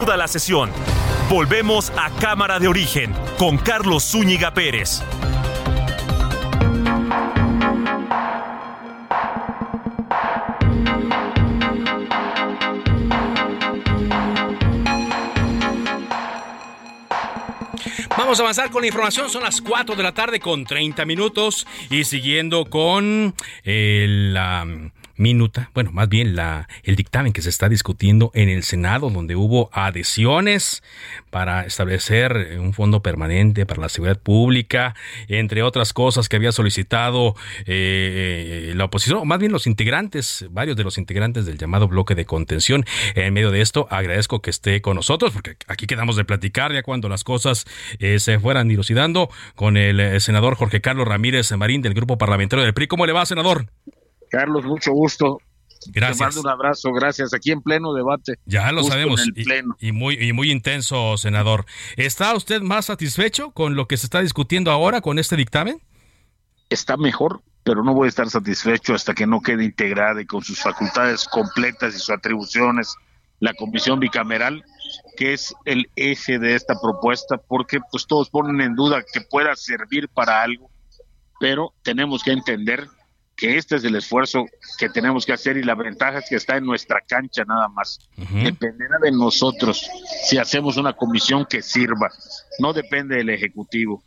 [0.00, 0.70] Toda la sesión.
[1.28, 5.02] Volvemos a Cámara de Origen con Carlos Zúñiga Pérez.
[18.16, 19.28] Vamos a avanzar con la información.
[19.28, 23.34] Son las 4 de la tarde con 30 minutos y siguiendo con
[23.64, 24.36] el,
[25.18, 29.36] minuta, bueno, más bien la, el dictamen que se está discutiendo en el Senado, donde
[29.36, 30.82] hubo adhesiones
[31.30, 34.94] para establecer un fondo permanente para la seguridad pública,
[35.28, 37.34] entre otras cosas que había solicitado
[37.66, 42.14] eh, la oposición, o más bien los integrantes, varios de los integrantes del llamado bloque
[42.14, 42.84] de contención.
[43.14, 46.82] En medio de esto, agradezco que esté con nosotros, porque aquí quedamos de platicar ya
[46.82, 47.66] cuando las cosas
[47.98, 52.64] eh, se fueran dilucidando con el, el senador Jorge Carlos Ramírez Marín del Grupo Parlamentario
[52.64, 52.86] del PRI.
[52.86, 53.66] ¿Cómo le va, senador?
[54.30, 55.40] Carlos, mucho gusto.
[55.92, 56.18] Gracias.
[56.18, 57.32] Te mando un abrazo, gracias.
[57.32, 58.34] Aquí en pleno debate.
[58.46, 59.20] Ya lo sabemos.
[59.22, 59.76] en el Y- pleno.
[59.80, 61.66] Y, muy, y muy intenso, senador.
[61.96, 65.80] ¿Está usted más satisfecho con lo que se está discutiendo ahora con este dictamen?
[66.68, 70.42] Está mejor, pero no voy a estar satisfecho hasta que no quede integrada y con
[70.42, 72.94] sus facultades completas y sus atribuciones
[73.40, 74.64] la comisión bicameral,
[75.16, 79.54] que es el eje de esta propuesta, porque pues todos ponen en duda que pueda
[79.54, 80.68] servir para algo,
[81.38, 82.88] pero tenemos que entender
[83.38, 84.46] que este es el esfuerzo
[84.78, 88.00] que tenemos que hacer y la ventaja es que está en nuestra cancha nada más.
[88.16, 89.88] Dependerá de nosotros
[90.24, 92.10] si hacemos una comisión que sirva,
[92.58, 94.02] no depende del Ejecutivo,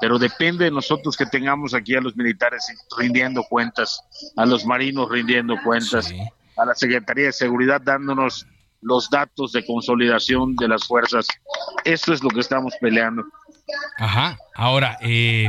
[0.00, 2.66] pero depende de nosotros que tengamos aquí a los militares
[2.98, 4.02] rindiendo cuentas,
[4.36, 6.12] a los marinos rindiendo cuentas,
[6.56, 8.46] a la Secretaría de Seguridad dándonos
[8.80, 11.28] los datos de consolidación de las fuerzas.
[11.84, 13.22] Eso es lo que estamos peleando.
[13.98, 14.36] Ajá.
[14.56, 15.46] Ahora, eh,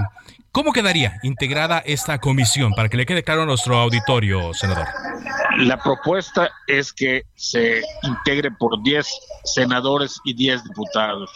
[0.53, 2.71] ¿cómo quedaría integrada esta comisión?
[2.73, 4.87] Para que le quede claro a nuestro auditorio, senador.
[5.57, 9.05] La propuesta es que se integre por 10
[9.43, 11.29] senadores y 10 diputados.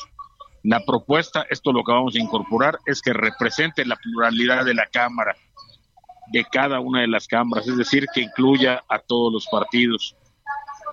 [0.63, 4.88] La propuesta, esto lo que vamos a incorporar, es que represente la pluralidad de la
[4.88, 5.36] Cámara,
[6.32, 10.15] de cada una de las cámaras, es decir, que incluya a todos los partidos.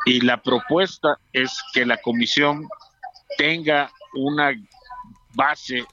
[0.07, 2.69] Y la propuesta es que la comisión
[3.37, 4.53] tenga una
[5.35, 5.85] base,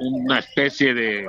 [0.00, 1.28] una especie de,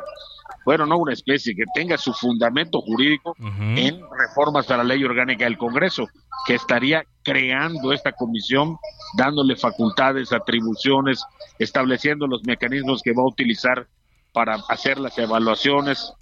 [0.66, 5.46] bueno, no una especie, que tenga su fundamento jurídico en reformas a la ley orgánica
[5.46, 6.08] del Congreso,
[6.46, 8.78] que estaría creando esta comisión,
[9.18, 11.24] dándole facultades, atribuciones,
[11.60, 13.88] estableciendo los mecanismos que va a utilizar
[14.34, 16.14] para hacer las evaluaciones.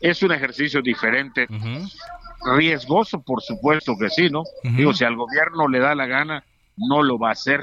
[0.00, 1.46] Es un ejercicio diferente,
[2.56, 4.42] riesgoso, por supuesto que sí, ¿no?
[4.62, 6.44] Digo, si al gobierno le da la gana,
[6.76, 7.62] no lo va a hacer,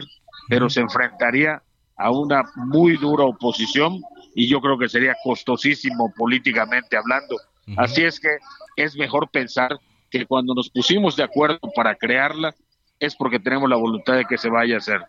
[0.49, 1.62] pero se enfrentaría
[1.97, 4.01] a una muy dura oposición
[4.36, 7.38] y yo creo que sería costosísimo políticamente hablando.
[7.78, 8.38] Así es que
[8.76, 9.80] es mejor pensar
[10.12, 12.54] que cuando nos pusimos de acuerdo para crearla
[13.00, 15.02] es porque tenemos la voluntad de que se vaya a hacer.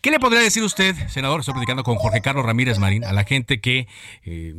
[0.00, 1.40] ¿Qué le podría decir usted, senador?
[1.40, 3.88] Estoy platicando con Jorge Carlos Ramírez Marín, a la gente que
[4.24, 4.54] eh,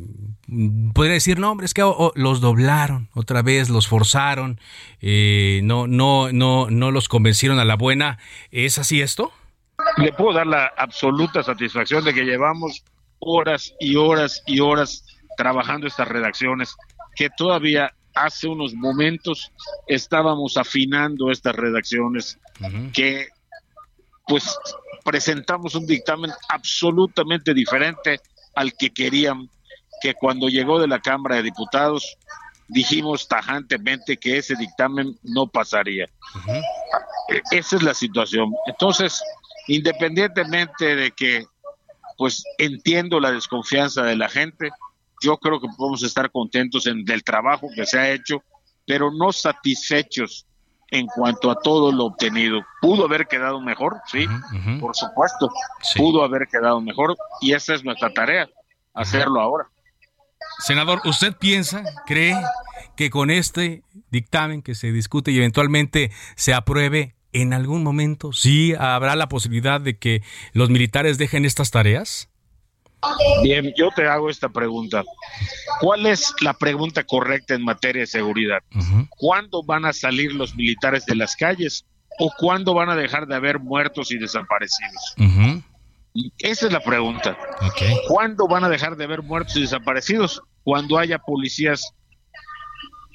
[0.92, 4.60] podría decir, no, hombre, es que oh, oh, los doblaron otra vez, los forzaron,
[5.00, 8.18] eh, no, no, no, no los convencieron a la buena.
[8.50, 9.32] ¿Es así esto?
[9.98, 12.84] Le puedo dar la absoluta satisfacción de que llevamos
[13.24, 15.04] horas y horas y horas
[15.36, 16.76] trabajando estas redacciones.
[17.16, 19.52] que todavía hace unos momentos
[19.86, 22.38] estábamos afinando estas redacciones
[22.92, 23.28] que
[24.26, 24.56] pues
[25.04, 28.20] presentamos un dictamen absolutamente diferente
[28.54, 29.48] al que querían
[30.00, 32.16] que cuando llegó de la Cámara de Diputados
[32.68, 36.08] dijimos tajantemente que ese dictamen no pasaría.
[37.28, 38.52] E-, esa es la situación.
[38.66, 39.22] Entonces,
[39.68, 41.46] independientemente de que
[42.16, 44.70] pues entiendo la desconfianza de la gente,
[45.22, 48.42] yo creo que podemos estar contentos en, del trabajo que se ha hecho,
[48.86, 50.46] pero no satisfechos
[50.90, 52.60] en cuanto a todo lo obtenido.
[52.80, 54.26] Pudo haber quedado mejor, sí,
[54.80, 55.50] por supuesto,
[55.96, 58.48] pudo haber quedado mejor y esa es nuestra tarea,
[58.92, 59.66] hacerlo ahora.
[60.58, 62.36] Senador, ¿usted piensa, cree
[62.96, 68.74] que con este dictamen que se discute y eventualmente se apruebe, en algún momento sí
[68.78, 72.30] habrá la posibilidad de que los militares dejen estas tareas?
[73.42, 75.04] Bien, yo te hago esta pregunta.
[75.80, 78.60] ¿Cuál es la pregunta correcta en materia de seguridad?
[79.10, 81.84] ¿Cuándo van a salir los militares de las calles
[82.18, 85.14] o cuándo van a dejar de haber muertos y desaparecidos?
[86.38, 87.36] Esa es la pregunta.
[88.08, 90.40] ¿Cuándo van a dejar de haber muertos y desaparecidos?
[90.62, 91.92] Cuando haya policías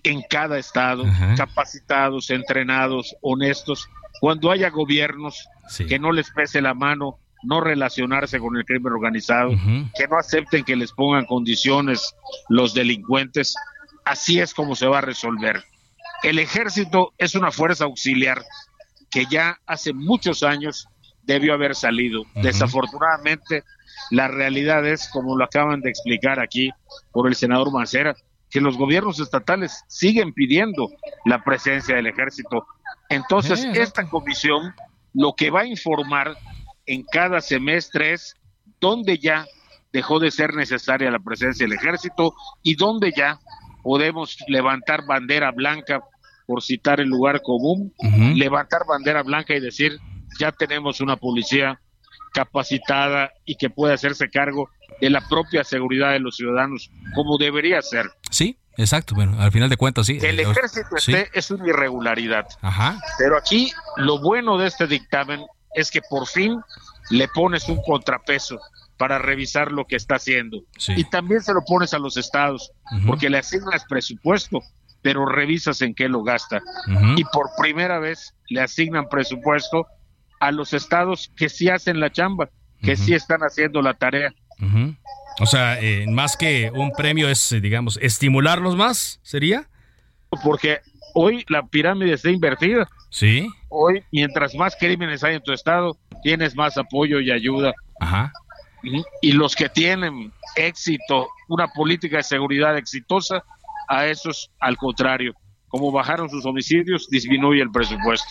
[0.04, 1.06] en cada estado,
[1.36, 5.48] capacitados, entrenados, honestos, cuando haya gobiernos
[5.88, 9.52] que no les pese la mano no relacionarse con el crimen organizado,
[9.96, 12.16] que no acepten que les pongan condiciones
[12.50, 13.56] los delincuentes,
[14.04, 15.64] así es como se va a resolver.
[16.24, 18.44] El ejército es una fuerza auxiliar
[19.10, 20.88] que ya hace muchos años
[21.24, 22.24] debió haber salido.
[22.36, 23.64] Desafortunadamente,
[24.12, 26.72] la realidad es, como lo acaban de explicar aquí
[27.12, 28.16] por el senador Mancera,
[28.50, 30.90] que los gobiernos estatales siguen pidiendo
[31.26, 32.66] la presencia del ejército.
[33.10, 34.74] Entonces, esta comisión
[35.14, 36.36] lo que va a informar
[36.86, 38.36] en cada semestre es
[38.80, 39.46] donde ya
[39.92, 43.40] dejó de ser necesaria la presencia del ejército y donde ya
[43.84, 46.02] podemos levantar bandera blanca,
[46.46, 47.94] por citar el lugar común,
[48.36, 50.00] levantar bandera blanca y decir,
[50.40, 51.80] ya tenemos una policía
[52.34, 54.70] capacitada y que puede hacerse cargo
[55.02, 58.12] de la propia seguridad de los ciudadanos, como debería ser.
[58.32, 59.16] Sí, exacto.
[59.16, 60.20] Bueno, al final de cuentas, sí.
[60.22, 60.96] El ejército
[61.34, 62.46] es una irregularidad.
[62.62, 63.00] Ajá.
[63.18, 65.42] Pero aquí lo bueno de este dictamen
[65.74, 66.60] es que por fin
[67.10, 68.60] le pones un contrapeso
[68.98, 70.58] para revisar lo que está haciendo.
[70.90, 72.72] Y también se lo pones a los estados,
[73.08, 74.60] porque le asignas presupuesto,
[75.02, 76.60] pero revisas en qué lo gasta.
[77.16, 79.88] Y por primera vez le asignan presupuesto
[80.42, 82.50] a los estados que sí hacen la chamba,
[82.82, 84.34] que sí están haciendo la tarea.
[85.40, 89.70] O sea, eh, más que un premio es, eh, digamos, estimularlos más, ¿sería?
[90.44, 90.80] Porque
[91.14, 92.88] hoy la pirámide está invertida.
[93.10, 93.48] Sí.
[93.70, 97.74] Hoy, mientras más crímenes hay en tu estado, tienes más apoyo y ayuda.
[98.00, 98.32] Ajá.
[99.22, 103.44] Y, los que tienen éxito, una política de seguridad exitosa,
[103.90, 105.34] a esos, al contrario,
[105.68, 108.30] como bajaron sus homicidios, disminuye el presupuesto.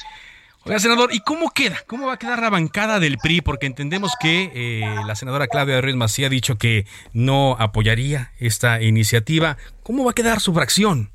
[0.69, 1.79] Oiga, senador, ¿y cómo queda?
[1.87, 3.41] ¿Cómo va a quedar la bancada del PRI?
[3.41, 8.83] Porque entendemos que eh, la senadora Claudia Ruiz Macía ha dicho que no apoyaría esta
[8.83, 9.57] iniciativa.
[9.83, 11.11] ¿Cómo va a quedar su fracción?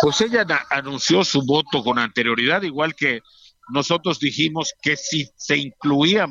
[0.00, 3.22] Pues ella anunció su voto con anterioridad, igual que
[3.68, 6.30] nosotros dijimos que si se incluían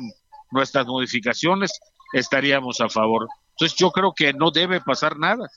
[0.50, 1.70] nuestras modificaciones,
[2.14, 3.28] estaríamos a favor.
[3.50, 5.50] Entonces yo creo que no debe pasar nada.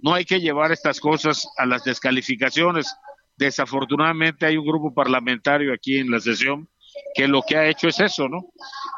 [0.00, 2.94] No hay que llevar estas cosas a las descalificaciones.
[3.36, 6.68] Desafortunadamente hay un grupo parlamentario aquí en la sesión
[7.14, 8.46] que lo que ha hecho es eso, ¿no?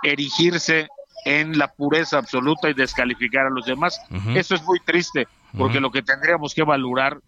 [0.03, 0.89] Erigirse
[1.25, 4.01] en la pureza absoluta y descalificar a los demás.
[4.35, 7.21] Eso es muy triste, porque lo que tendríamos que valorar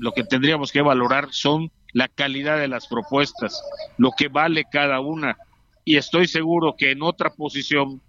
[0.00, 3.62] lo que tendríamos que valorar son la calidad de las propuestas,
[3.98, 5.36] lo que vale cada una.
[5.84, 8.00] Y estoy seguro que en otra posición,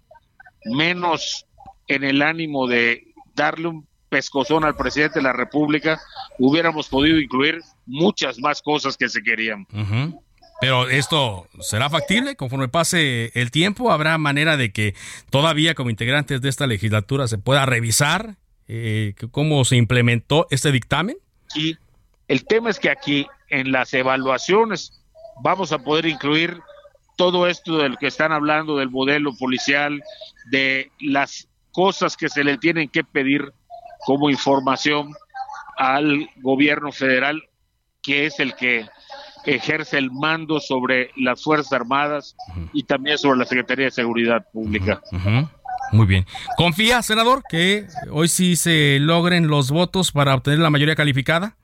[0.64, 1.46] menos
[1.86, 5.98] en el ánimo de darle un pescozón al presidente de la República,
[6.38, 9.66] hubiéramos podido incluir muchas más cosas que se querían.
[10.60, 13.90] Pero esto será factible conforme pase el tiempo.
[13.90, 14.94] Habrá manera de que
[15.30, 18.36] todavía como integrantes de esta legislatura se pueda revisar
[18.68, 21.16] eh, cómo se implementó este dictamen.
[21.54, 21.78] Y
[22.28, 25.02] el tema es que aquí en las evaluaciones
[25.42, 26.60] vamos a poder incluir
[27.16, 30.02] todo esto del que están hablando del modelo policial,
[30.50, 33.52] de las cosas que se le tienen que pedir
[34.06, 35.12] como información
[35.76, 37.42] al gobierno federal,
[38.02, 38.86] que es el que
[39.44, 42.36] ejerce el mando sobre las Fuerzas Armadas
[42.72, 45.00] y también sobre la Secretaría de Seguridad Pública.
[45.92, 46.26] Muy bien.
[46.56, 51.56] ¿Confía, senador, que hoy sí se logren los votos para obtener la mayoría calificada?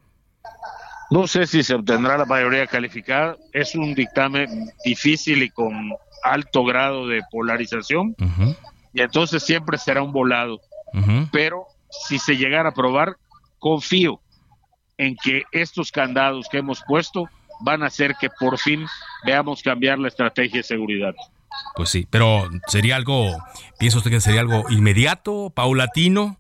[1.11, 3.37] No sé si se obtendrá la mayoría calificada.
[3.53, 8.15] Es un dictamen difícil y con alto grado de polarización.
[8.93, 10.61] Y entonces siempre será un volado.
[11.33, 13.17] Pero si se llegara a aprobar,
[13.59, 14.21] confío
[14.97, 17.29] en que estos candados que hemos puesto
[17.61, 18.87] van a hacer que por fin
[19.25, 21.15] veamos cambiar la estrategia de seguridad.
[21.75, 23.37] Pues sí, pero sería algo,
[23.79, 26.39] ¿piensa usted que sería algo inmediato, paulatino?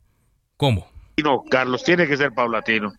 [0.57, 0.89] ¿Cómo?
[1.23, 2.93] No, Carlos, tiene que ser paulatino.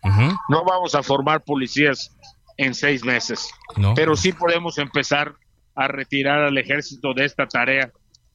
[0.48, 2.14] No vamos a formar policías
[2.56, 3.50] en seis meses,
[3.94, 5.34] pero sí podemos empezar
[5.74, 7.90] a retirar al ejército de esta tarea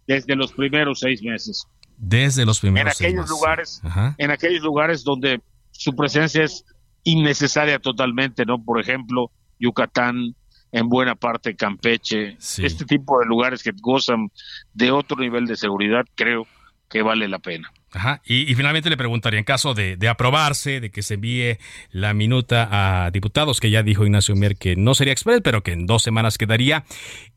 [0.07, 1.67] desde los primeros seis meses.
[1.97, 3.81] Desde los primeros en aquellos lugares,
[4.17, 5.41] en aquellos lugares donde
[5.71, 6.65] su presencia es
[7.03, 8.61] innecesaria totalmente, ¿no?
[8.61, 10.35] Por ejemplo, Yucatán,
[10.71, 14.29] en buena parte Campeche, este tipo de lugares que gozan
[14.73, 16.45] de otro nivel de seguridad, creo
[16.89, 17.71] que vale la pena.
[17.95, 18.21] Ajá.
[18.25, 21.57] Y, finalmente le preguntaría, en caso de, aprobarse, de que se envíe
[21.91, 25.71] la minuta a diputados, que ya dijo Ignacio Mier que no sería express, pero que
[25.71, 26.83] en dos semanas quedaría,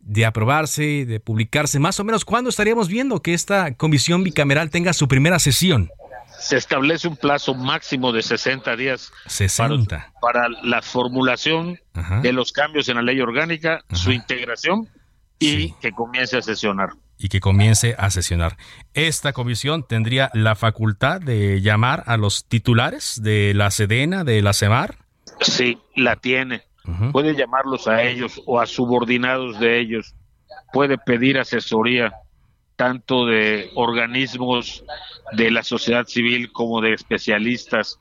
[0.01, 4.93] de aprobarse, de publicarse, más o menos, ¿cuándo estaríamos viendo que esta comisión bicameral tenga
[4.95, 5.91] su primera sesión?
[6.41, 10.13] Se establece un plazo máximo de 60 días 60.
[10.21, 11.79] Para, la formulación
[12.23, 14.89] de los cambios en la ley orgánica, su integración
[15.39, 18.57] y que comience a sesionar y que comience a sesionar.
[18.95, 24.53] Esta comisión tendría la facultad de llamar a los titulares de la Sedena, de la
[24.53, 24.97] CEMAR.
[25.41, 26.63] Sí, la tiene.
[27.13, 30.15] Puede llamarlos a ellos o a subordinados de ellos.
[30.73, 32.15] Puede pedir asesoría
[32.77, 34.85] tanto de organismos
[35.33, 37.99] de la sociedad civil como de especialistas.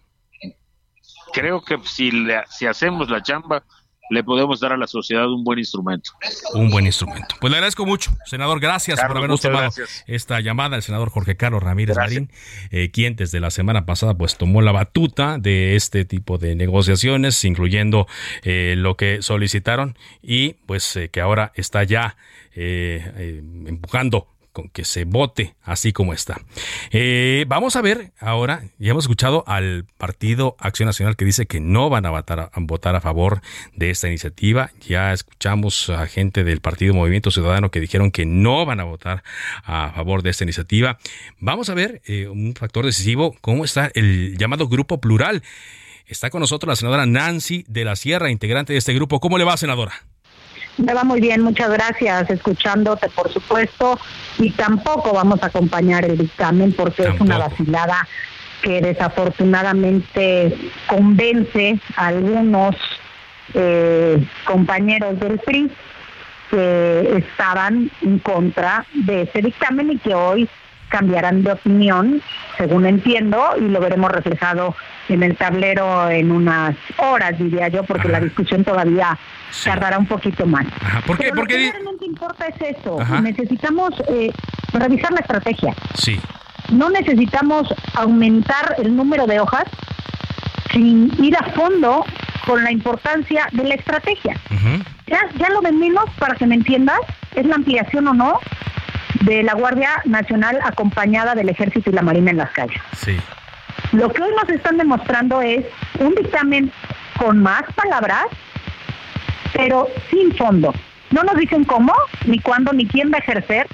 [1.33, 2.11] Creo que si,
[2.49, 3.63] si hacemos la chamba,
[4.09, 6.11] le podemos dar a la sociedad un buen instrumento.
[6.53, 7.35] Un buen instrumento.
[7.39, 8.59] Pues le agradezco mucho, senador.
[8.59, 9.71] Gracias por habernos tomado
[10.05, 10.75] esta llamada.
[10.75, 12.31] El senador Jorge Carlos Ramírez Marín,
[12.71, 17.43] eh, quien desde la semana pasada pues tomó la batuta de este tipo de negociaciones,
[17.43, 18.07] incluyendo
[18.43, 22.15] eh, lo que solicitaron y pues eh, que ahora está ya
[22.55, 24.27] empujando
[24.57, 26.41] con que se vote así como está.
[26.89, 31.59] Eh, vamos a ver ahora, ya hemos escuchado al Partido Acción Nacional que dice que
[31.59, 33.41] no van a votar a, favor
[33.75, 34.71] de esta iniciativa.
[34.81, 39.23] Ya escuchamos a gente del Partido Movimiento Ciudadano que dijeron que no van a votar
[39.63, 40.97] a favor de esta iniciativa.
[41.37, 45.43] Vamos a ver eh, un factor decisivo, cómo está el llamado Grupo Plural.
[46.07, 49.19] Está con nosotros la senadora Nancy de la Sierra, integrante de este grupo.
[49.19, 49.93] ¿Cómo le va, senadora?
[50.77, 53.99] Me va muy bien, muchas gracias, escuchándote por supuesto,
[54.37, 58.07] y tampoco vamos a acompañar el dictamen porque es una vacilada
[58.61, 60.55] que desafortunadamente
[60.87, 62.75] convence a algunos
[63.53, 65.71] eh, compañeros del PRI
[66.49, 70.49] que estaban en contra de ese dictamen y que hoy
[70.89, 72.21] cambiarán de opinión,
[72.57, 74.75] según entiendo, y lo veremos reflejado
[75.09, 79.17] en el tablero en unas horas, diría yo, porque la discusión todavía
[79.63, 80.65] tardará un poquito más.
[81.05, 81.31] ¿Por qué?
[81.33, 82.99] Lo que realmente importa es eso.
[83.21, 84.31] Necesitamos eh,
[84.73, 85.73] revisar la estrategia.
[85.95, 86.19] Sí.
[86.71, 89.63] No necesitamos aumentar el número de hojas
[90.71, 92.03] sin ir a fondo
[92.45, 94.39] con la importancia de la estrategia.
[95.07, 96.99] ya, ya lo de menos, para que me entiendas,
[97.35, 98.39] es la ampliación o no
[99.21, 102.81] de la Guardia Nacional acompañada del Ejército y la Marina en las calles.
[102.95, 103.17] Sí.
[103.91, 105.65] Lo que hoy nos están demostrando es
[105.99, 106.71] un dictamen
[107.17, 108.25] con más palabras,
[109.53, 110.73] pero sin fondo.
[111.11, 111.93] No nos dicen cómo,
[112.25, 113.67] ni cuándo, ni quién va a ejercer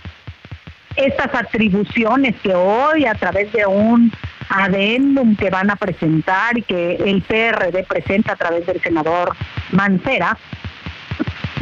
[0.96, 4.12] estas atribuciones que hoy a través de un
[4.50, 9.36] adendum que van a presentar y que el PRD presenta a través del senador
[9.72, 10.38] Mancera,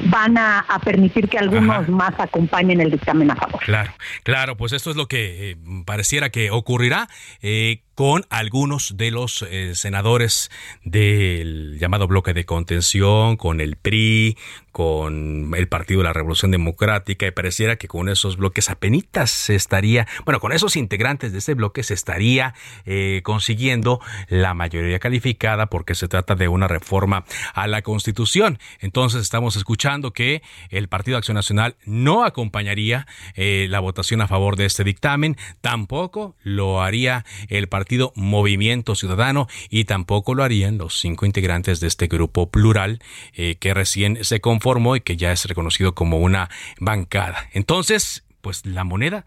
[0.06, 3.62] van a, permitir que algunos más acompañen el dictamen a favor.
[3.64, 3.94] Claro,
[4.24, 7.08] claro, pues esto es lo que eh, pareciera que ocurrirá.
[7.42, 10.50] Eh, con algunos de los eh, senadores
[10.84, 14.40] del llamado bloque de contención, con el PRI,
[14.72, 19.54] con el Partido de la Revolución Democrática, y pareciera que con esos bloques apenitas se
[19.54, 24.00] estaría, bueno, con esos integrantes de ese bloque se estaría eh, consiguiendo
[24.30, 27.24] la mayoría calificada porque se trata de una reforma
[27.54, 28.58] a la Constitución.
[28.80, 34.56] Entonces estamos escuchando que el Partido Acción Nacional no acompañaría eh, la votación a favor
[34.56, 41.00] de este dictamen, tampoco lo haría el Partido Movimiento Ciudadano y tampoco lo harían los
[41.00, 43.00] cinco integrantes de este grupo plural
[43.34, 47.50] eh, que recién se conformó y que ya es reconocido como una bancada.
[47.54, 49.26] Entonces, pues la moneda,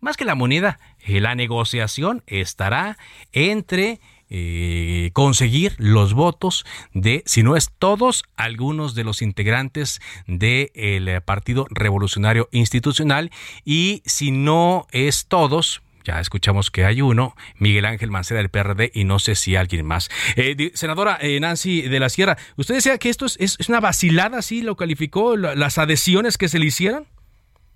[0.00, 2.98] más que la moneda, eh, la negociación estará
[3.32, 11.22] entre eh, conseguir los votos de, si no es todos, algunos de los integrantes del
[11.22, 13.30] Partido Revolucionario Institucional
[13.64, 18.92] y si no es todos, ya escuchamos que hay uno, Miguel Ángel Mancera del PRD
[18.94, 20.08] y no sé si alguien más.
[20.36, 24.62] Eh, senadora eh, Nancy de la Sierra, ¿usted decía que esto es, una vacilada, así
[24.62, 27.06] lo calificó, las adhesiones que se le hicieron?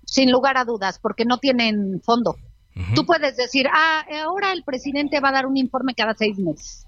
[0.05, 2.37] Sin lugar a dudas, porque no tienen fondo.
[2.95, 6.87] Tú puedes decir, ah, ahora el presidente va a dar un informe cada seis meses.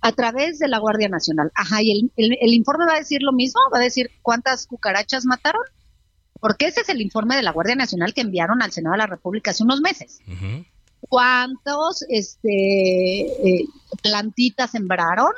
[0.00, 1.50] a través de la Guardia Nacional.
[1.56, 5.24] Ajá, y el, el, informe va a decir lo mismo, va a decir cuántas cucarachas
[5.24, 5.62] mataron,
[6.40, 9.06] porque ese es el informe de la Guardia Nacional que enviaron al Senado de la
[9.06, 10.20] República hace unos meses.
[11.00, 13.64] ¿Cuántos este, eh,
[14.02, 15.32] plantitas sembraron?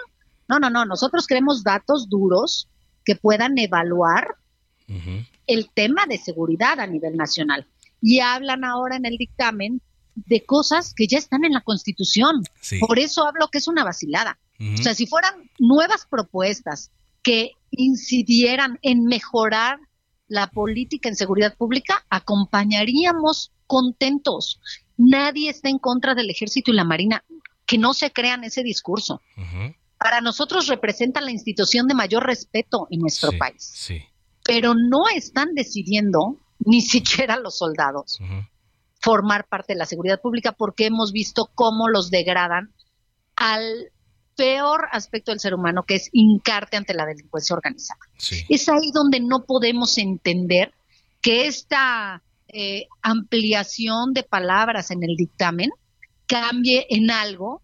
[0.49, 2.69] No, no, no, nosotros queremos datos duros
[3.05, 4.37] que puedan evaluar
[5.47, 7.67] el tema de seguridad a nivel nacional.
[8.03, 9.81] Y hablan ahora en el dictamen
[10.15, 12.43] de cosas que ya están en la Constitución.
[12.81, 14.39] Por eso hablo que es una vacilada.
[14.75, 16.91] O sea, si fueran nuevas propuestas
[17.23, 19.79] que incidieran en mejorar
[20.31, 24.61] la política en seguridad pública, acompañaríamos contentos.
[24.97, 27.25] Nadie está en contra del ejército y la marina.
[27.67, 29.21] Que no se crean ese discurso.
[29.99, 33.91] Para nosotros representan la institución de mayor respeto en nuestro país.
[34.45, 38.21] Pero no están decidiendo, ni siquiera los soldados,
[39.01, 42.73] formar parte de la seguridad pública porque hemos visto cómo los degradan
[43.35, 43.91] al
[44.37, 48.01] peor aspecto del ser humano, que es hincarte ante la delincuencia organizada.
[48.49, 50.73] Es ahí donde no podemos entender
[51.21, 55.71] que esta eh, ampliación de palabras en el dictamen
[56.27, 57.63] cambie en algo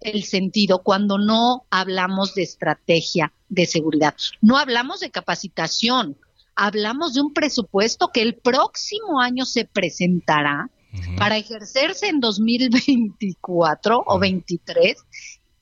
[0.00, 4.14] el sentido cuando no hablamos de estrategia de seguridad.
[4.40, 6.16] No hablamos de capacitación,
[6.54, 10.70] hablamos de un presupuesto que el próximo año se presentará
[11.16, 14.96] para ejercerse en 2024 o 23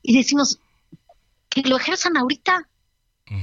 [0.09, 0.57] y decimos
[1.49, 2.67] que lo ejerzan ahorita.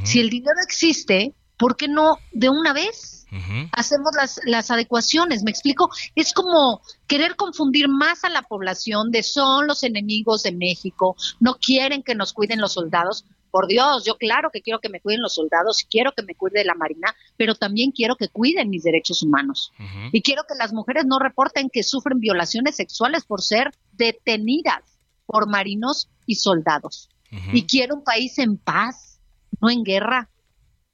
[0.02, 3.24] Si el dinero existe, ¿por qué no de una vez?
[3.70, 5.90] Hacemos las, las adecuaciones, me explico.
[6.16, 11.54] Es como querer confundir más a la población de son los enemigos de México, no
[11.54, 15.22] quieren que nos cuiden los soldados, por Dios, yo claro que quiero que me cuiden
[15.22, 19.22] los soldados, quiero que me cuide la Marina, pero también quiero que cuiden mis derechos
[19.22, 19.72] humanos.
[20.12, 24.95] Y quiero que las mujeres no reporten que sufren violaciones sexuales por ser detenidas
[25.26, 27.08] por marinos y soldados.
[27.52, 29.20] Y quiero un país en paz,
[29.60, 30.30] no en guerra.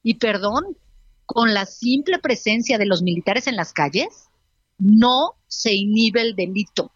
[0.01, 0.77] Y perdón,
[1.25, 4.29] con la simple presencia de los militares en las calles,
[4.77, 6.91] no se inhibe el delito.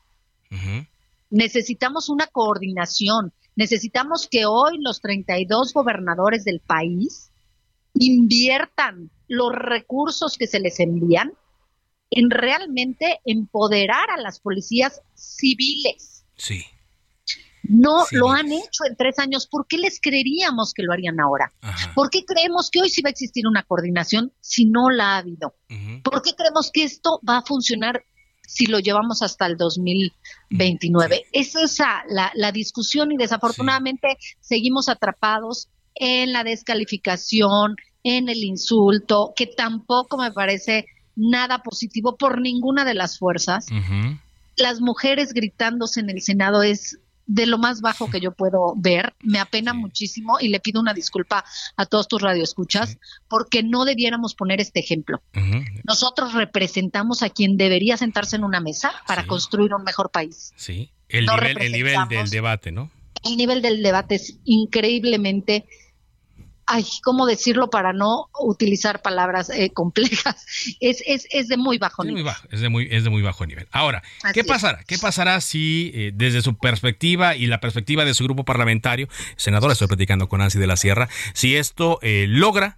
[1.29, 7.31] Necesitamos una coordinación, Necesitamos que hoy los 32 gobernadores del país
[7.95, 11.33] inviertan los recursos que se les envían
[12.11, 16.23] en realmente empoderar a las policías civiles.
[16.35, 16.65] Sí.
[17.69, 19.47] No lo han hecho en tres años.
[19.47, 21.53] ¿Por qué les creeríamos que lo harían ahora?
[21.95, 25.17] ¿Por qué creemos que hoy sí va a existir una coordinación si no la ha
[25.17, 25.55] habido?
[26.03, 28.03] ¿Por qué creemos que esto va a funcionar
[28.47, 31.25] si lo llevamos hasta el 2029.
[31.33, 39.33] Es esa la, la discusión y desafortunadamente seguimos atrapados en la descalificación, en el insulto,
[39.35, 43.65] que tampoco me parece nada positivo por ninguna de las fuerzas.
[44.55, 49.13] Las mujeres gritándose en el Senado es de lo más bajo que yo puedo ver.
[49.21, 52.97] Me apena muchísimo y le pido una disculpa a todos tus radioescuchas
[53.27, 55.21] porque no debiéramos poner este ejemplo.
[55.83, 60.53] Nosotros representamos a quien debería sentarse en una mesa para construir un mejor país.
[60.55, 62.89] Sí, el, nivel, el nivel del debate, ¿no?
[63.23, 65.65] El nivel del debate es increíblemente
[66.67, 70.45] ay, ¿cómo decirlo para no utilizar palabras eh, complejas?
[70.79, 72.25] Es, es, es, de muy bajo nivel.
[72.51, 73.67] es, de muy, es de muy bajo nivel.
[73.71, 74.03] Ahora,
[74.33, 74.83] ¿qué pasará?
[74.85, 79.07] ¿Qué pasará si eh, desde su perspectiva y la perspectiva de su grupo parlamentario,
[79.37, 82.77] senadora, estoy platicando con Nancy de la Sierra, si esto eh, logra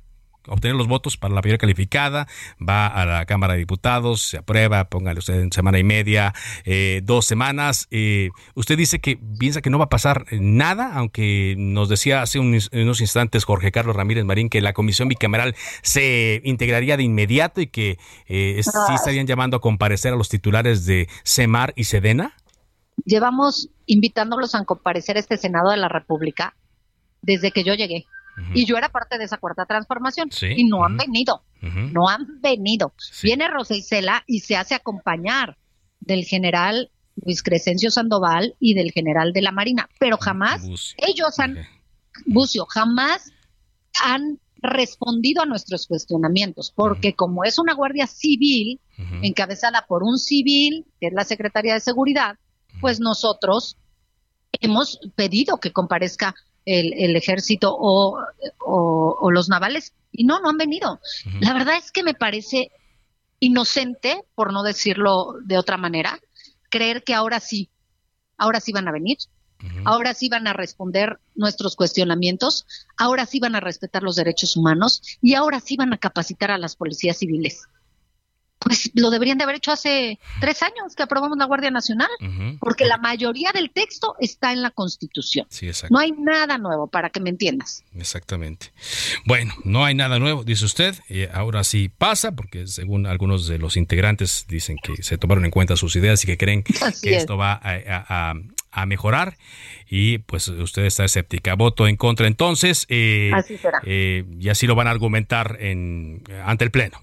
[0.50, 2.28] obtener los votos para la mayoría calificada,
[2.60, 6.34] va a la Cámara de Diputados, se aprueba, póngale usted en semana y media,
[6.66, 7.88] eh, dos semanas.
[7.92, 12.40] Eh, usted dice que piensa que no va a pasar nada, aunque nos decía hace
[12.40, 12.70] unos,
[13.02, 17.98] instantes Jorge Carlos Ramírez Marín que la comisión bicameral se integraría de inmediato y que
[18.28, 18.96] eh, sí ah.
[18.96, 22.34] estarían llamando a comparecer a los titulares de CEMAR y SEDENA.
[23.06, 26.56] Llevamos invitándolos a comparecer a este Senado de la República
[27.22, 28.06] desde que yo llegué.
[28.54, 30.30] Y yo era parte de esa cuarta transformación.
[30.42, 31.44] Y no han venido.
[31.62, 32.94] No han venido.
[33.24, 35.58] Viene Rosa Isela y se hace acompañar
[36.00, 39.90] del general Luis Crescencio Sandoval y del general de la Marina.
[40.00, 40.64] Pero jamás
[40.98, 41.58] ellos han,
[42.26, 43.32] Bucio, jamás
[44.04, 48.80] han respondido a nuestros cuestionamientos, porque como es una guardia civil,
[49.22, 52.38] encabezada por un civil, que es la Secretaría de Seguridad,
[52.82, 53.78] pues nosotros
[54.60, 56.36] hemos pedido que comparezca
[56.70, 58.20] el, ejército o,
[58.60, 61.00] o, los navales y no, no han venido.
[61.40, 62.72] La verdad es que me parece
[63.40, 66.20] inocente, por no decirlo de otra manera,
[66.70, 67.70] creer que ahora sí,
[68.38, 69.18] ahora sí van a venir,
[69.84, 72.66] ahora sí van a responder nuestros cuestionamientos,
[72.98, 76.58] ahora sí van a respetar los derechos humanos y ahora sí van a capacitar a
[76.58, 77.64] las policías civiles.
[78.60, 82.10] Pues lo deberían de haber hecho hace tres años que aprobamos la Guardia Nacional,
[82.60, 85.48] porque la mayoría del texto está en la Constitución.
[85.90, 87.84] no hay nada nuevo, para que me entiendas.
[87.96, 88.72] Exactamente.
[89.26, 93.58] Bueno, no hay nada nuevo, dice usted, y ahora sí pasa, porque según algunos de
[93.58, 96.64] los integrantes dicen que se tomaron en cuenta sus ideas y que creen
[97.02, 98.36] que esto va a,
[98.86, 99.38] mejorar
[99.90, 101.56] y pues usted está escéptica.
[101.56, 102.86] Voto en contra entonces.
[102.88, 103.82] Eh, así será.
[103.84, 107.02] Eh, y así lo van a argumentar en, ante el Pleno.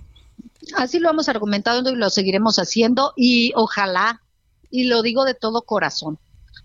[0.74, 4.22] Así lo hemos argumentado y lo seguiremos haciendo y ojalá,
[4.70, 6.18] y lo digo de todo corazón,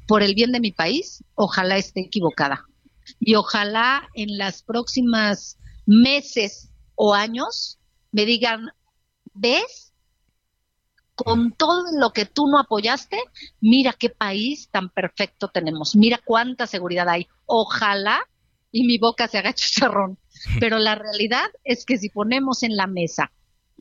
[0.08, 2.66] por el bien de mi país, ojalá esté equivocada.
[3.20, 7.80] Y ojalá en las próximas meses o años
[8.12, 8.70] me digan,
[9.34, 9.94] ¿ves?
[11.16, 13.20] Con todo lo que tú no apoyaste,
[13.60, 17.28] mira qué país tan perfecto tenemos, mira cuánta seguridad hay.
[17.46, 18.22] Ojalá
[18.72, 20.18] y mi boca se haga chicharrón.
[20.60, 23.32] Pero la realidad es que si ponemos en la mesa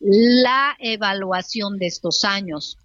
[0.01, 2.79] la evaluación de estos años,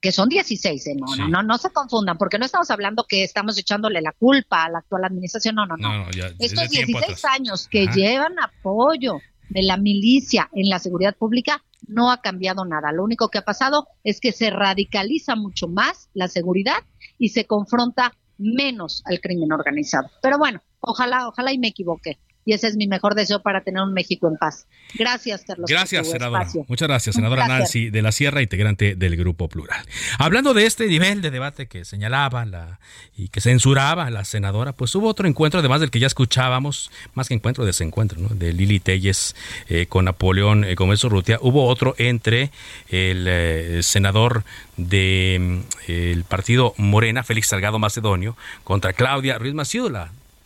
[0.00, 0.94] que son 16, ¿eh?
[0.96, 4.64] no, no, no, no se confundan, porque no estamos hablando que estamos echándole la culpa
[4.64, 6.08] a la actual administración, no, no, no.
[6.38, 12.20] Estos 16 años que llevan apoyo de la milicia en la seguridad pública no ha
[12.20, 12.92] cambiado nada.
[12.92, 16.78] Lo único que ha pasado es que se radicaliza mucho más la seguridad
[17.18, 20.10] y se confronta menos al crimen organizado.
[20.20, 23.82] Pero bueno, ojalá, ojalá y me equivoque y ese es mi mejor deseo para tener
[23.82, 24.66] un México en paz.
[24.94, 25.68] Gracias, Carlos.
[25.68, 26.46] Gracias, senadora.
[26.68, 29.84] Muchas gracias, senadora Nancy de la Sierra, integrante del Grupo Plural.
[30.18, 32.78] Hablando de este nivel de debate que señalaba la,
[33.16, 37.26] y que censuraba la senadora, pues hubo otro encuentro, además del que ya escuchábamos, más
[37.26, 38.28] que encuentro, desencuentro, ¿no?
[38.28, 39.34] de Lili Telles
[39.68, 41.38] eh, con Napoleón eh, Gómez Urrutia.
[41.42, 42.52] Hubo otro entre
[42.88, 44.44] el eh, senador
[44.76, 49.88] del mm, partido Morena, Félix Salgado Macedonio, contra Claudia Ruiz Maciú,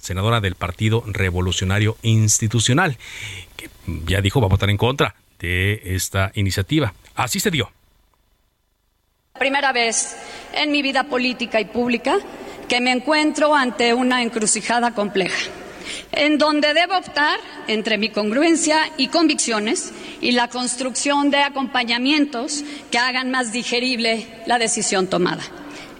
[0.01, 2.97] senadora del Partido Revolucionario Institucional,
[3.57, 3.71] que
[4.07, 6.95] ya dijo va a votar en contra de esta iniciativa.
[7.15, 7.71] Así se dio.
[9.39, 10.17] Primera vez
[10.53, 12.19] en mi vida política y pública
[12.69, 15.51] que me encuentro ante una encrucijada compleja,
[16.13, 22.99] en donde debo optar entre mi congruencia y convicciones y la construcción de acompañamientos que
[22.99, 25.43] hagan más digerible la decisión tomada.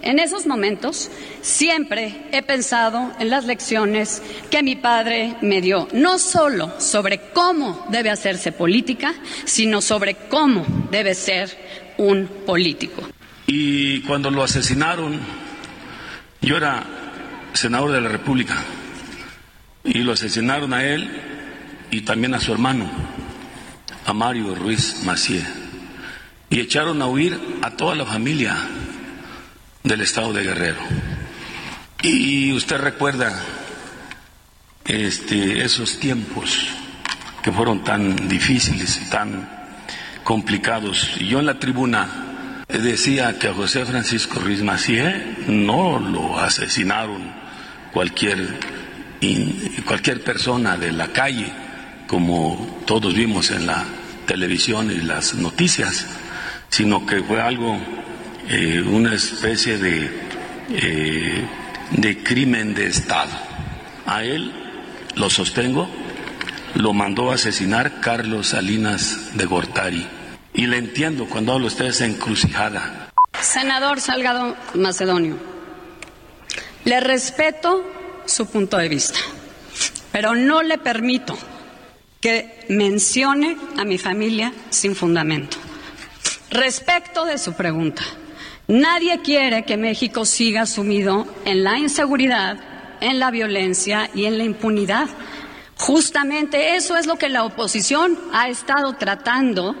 [0.03, 6.17] En esos momentos siempre he pensado en las lecciones que mi padre me dio, no
[6.17, 9.13] solo sobre cómo debe hacerse política,
[9.45, 11.55] sino sobre cómo debe ser
[11.97, 13.07] un político.
[13.45, 15.19] Y cuando lo asesinaron,
[16.41, 16.83] yo era
[17.53, 18.55] senador de la República,
[19.83, 21.09] y lo asesinaron a él
[21.91, 22.89] y también a su hermano,
[24.05, 25.43] a Mario Ruiz Macié,
[26.49, 28.57] y echaron a huir a toda la familia
[29.83, 30.79] del estado de Guerrero.
[32.03, 33.31] Y usted recuerda
[34.85, 36.67] este, esos tiempos
[37.41, 39.49] que fueron tan difíciles y tan
[40.23, 41.15] complicados.
[41.19, 47.33] Yo en la tribuna decía que a José Francisco Ruiz Macié no lo asesinaron
[47.91, 48.59] cualquier,
[49.85, 51.51] cualquier persona de la calle,
[52.07, 53.85] como todos vimos en la
[54.25, 56.05] televisión y las noticias,
[56.69, 57.79] sino que fue algo
[58.53, 60.09] eh, una especie de,
[60.71, 61.47] eh,
[61.91, 63.31] de crimen de Estado.
[64.05, 64.51] A él,
[65.15, 65.87] lo sostengo,
[66.75, 70.05] lo mandó a asesinar Carlos Salinas de Gortari.
[70.53, 73.11] Y le entiendo cuando hablo usted esa encrucijada.
[73.39, 75.37] Senador Salgado Macedonio,
[76.83, 77.89] le respeto
[78.25, 79.19] su punto de vista,
[80.11, 81.37] pero no le permito
[82.19, 85.55] que mencione a mi familia sin fundamento.
[86.49, 88.03] Respecto de su pregunta,
[88.71, 92.57] Nadie quiere que México siga sumido en la inseguridad,
[93.01, 95.09] en la violencia y en la impunidad.
[95.75, 99.75] Justamente eso es lo que la oposición ha estado tratando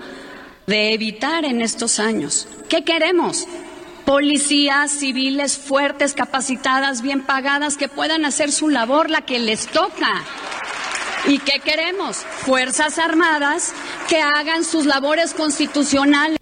[0.67, 2.49] de evitar en estos años.
[2.67, 3.47] ¿Qué queremos?
[4.03, 10.21] Policías civiles fuertes, capacitadas, bien pagadas, que puedan hacer su labor, la que les toca.
[11.29, 12.17] ¿Y qué queremos?
[12.17, 13.73] Fuerzas Armadas
[14.09, 16.40] que hagan sus labores constitucionales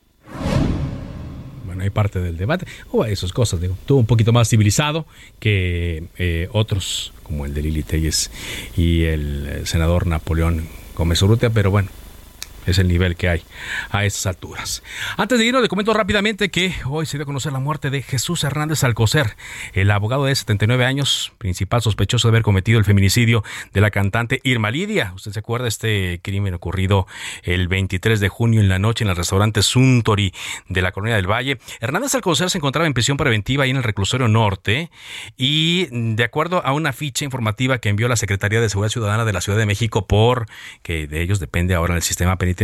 [1.82, 2.66] hay parte del debate.
[2.92, 3.76] O esas cosas, digo.
[3.80, 5.06] Estuvo un poquito más civilizado
[5.40, 8.32] que eh, otros, como el de Lili Telles
[8.76, 11.90] y el eh, senador Napoleón Gómez Urrutia, pero bueno,
[12.72, 13.44] es el nivel que hay
[13.90, 14.84] a estas alturas.
[15.18, 18.02] Antes de irnos, le comento rápidamente que hoy se dio a conocer la muerte de
[18.02, 19.36] Jesús Hernández Alcocer,
[19.74, 23.44] el abogado de 79 años, principal sospechoso de haber cometido el feminicidio
[23.74, 25.14] de la cantante Irma Lidia.
[25.16, 27.08] Usted se acuerda de este crimen ocurrido
[27.44, 30.34] el 23 de junio en la noche en el restaurante Suntory
[30.68, 31.60] de la Colonia del Valle.
[31.80, 34.90] Hernández Alcocer se encontraba en prisión preventiva ahí en el reclusorio norte
[35.38, 39.34] y de acuerdo a una ficha informativa que envió la Secretaría de Seguridad Ciudadana de
[39.34, 40.46] la Ciudad de México por
[40.84, 42.59] que de ellos depende ahora el sistema penitenciario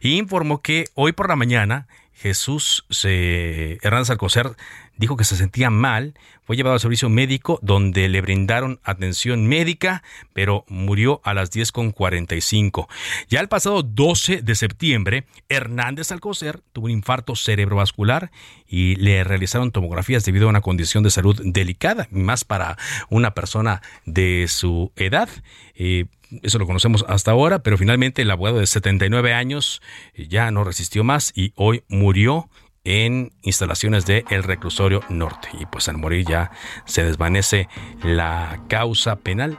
[0.00, 4.56] y informó que hoy por la mañana Jesús Hernández Alcocer
[4.96, 6.14] dijo que se sentía mal,
[6.44, 10.02] fue llevado al servicio médico donde le brindaron atención médica,
[10.32, 12.88] pero murió a las 10.45.
[13.28, 18.30] Ya el pasado 12 de septiembre, Hernández Alcocer tuvo un infarto cerebrovascular
[18.66, 22.78] y le realizaron tomografías debido a una condición de salud delicada, más para
[23.10, 25.28] una persona de su edad.
[25.74, 26.06] Eh,
[26.42, 29.82] eso lo conocemos hasta ahora, pero finalmente el abogado de 79 años
[30.16, 32.48] ya no resistió más y hoy murió
[32.86, 35.48] en instalaciones del el reclusorio norte.
[35.60, 36.52] Y pues al morir ya
[36.84, 37.68] se desvanece
[38.02, 39.58] la causa penal.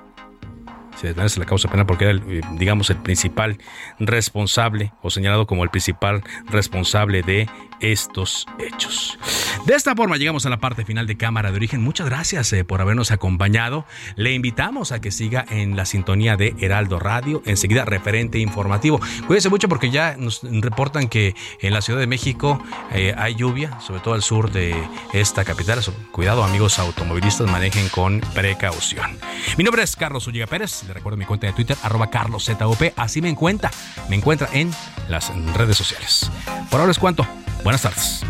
[0.96, 3.58] Se desvanece la causa penal porque era, eh, digamos, el principal
[4.00, 7.48] responsable o señalado como el principal responsable de
[7.80, 9.20] estos hechos.
[9.66, 11.84] De esta forma llegamos a la parte final de Cámara de Origen.
[11.84, 13.86] Muchas gracias eh, por habernos acompañado.
[14.16, 17.44] Le invitamos a que siga en la sintonía de Heraldo Radio.
[17.46, 19.00] Enseguida, referente informativo.
[19.28, 23.80] Cuídense mucho porque ya nos reportan que en la Ciudad de México eh, hay lluvia,
[23.80, 24.76] sobre todo al sur de
[25.14, 25.68] esta capital.
[26.12, 29.18] Cuidado, amigos automovilistas, manejen con precaución.
[29.58, 30.84] Mi nombre es Carlos Ulliga Pérez.
[30.88, 32.58] Le recuerdo mi cuenta de Twitter, arroba carloszop.
[32.96, 33.70] Así me encuentra.
[34.10, 34.72] Me encuentra en
[35.10, 36.32] las redes sociales.
[36.70, 37.28] Por ahora es cuanto.
[37.68, 38.24] Buenas tardes.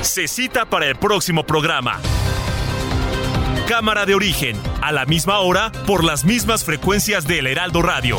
[0.00, 2.00] Se cita para el próximo programa.
[3.68, 8.18] Cámara de origen, a la misma hora, por las mismas frecuencias del Heraldo Radio.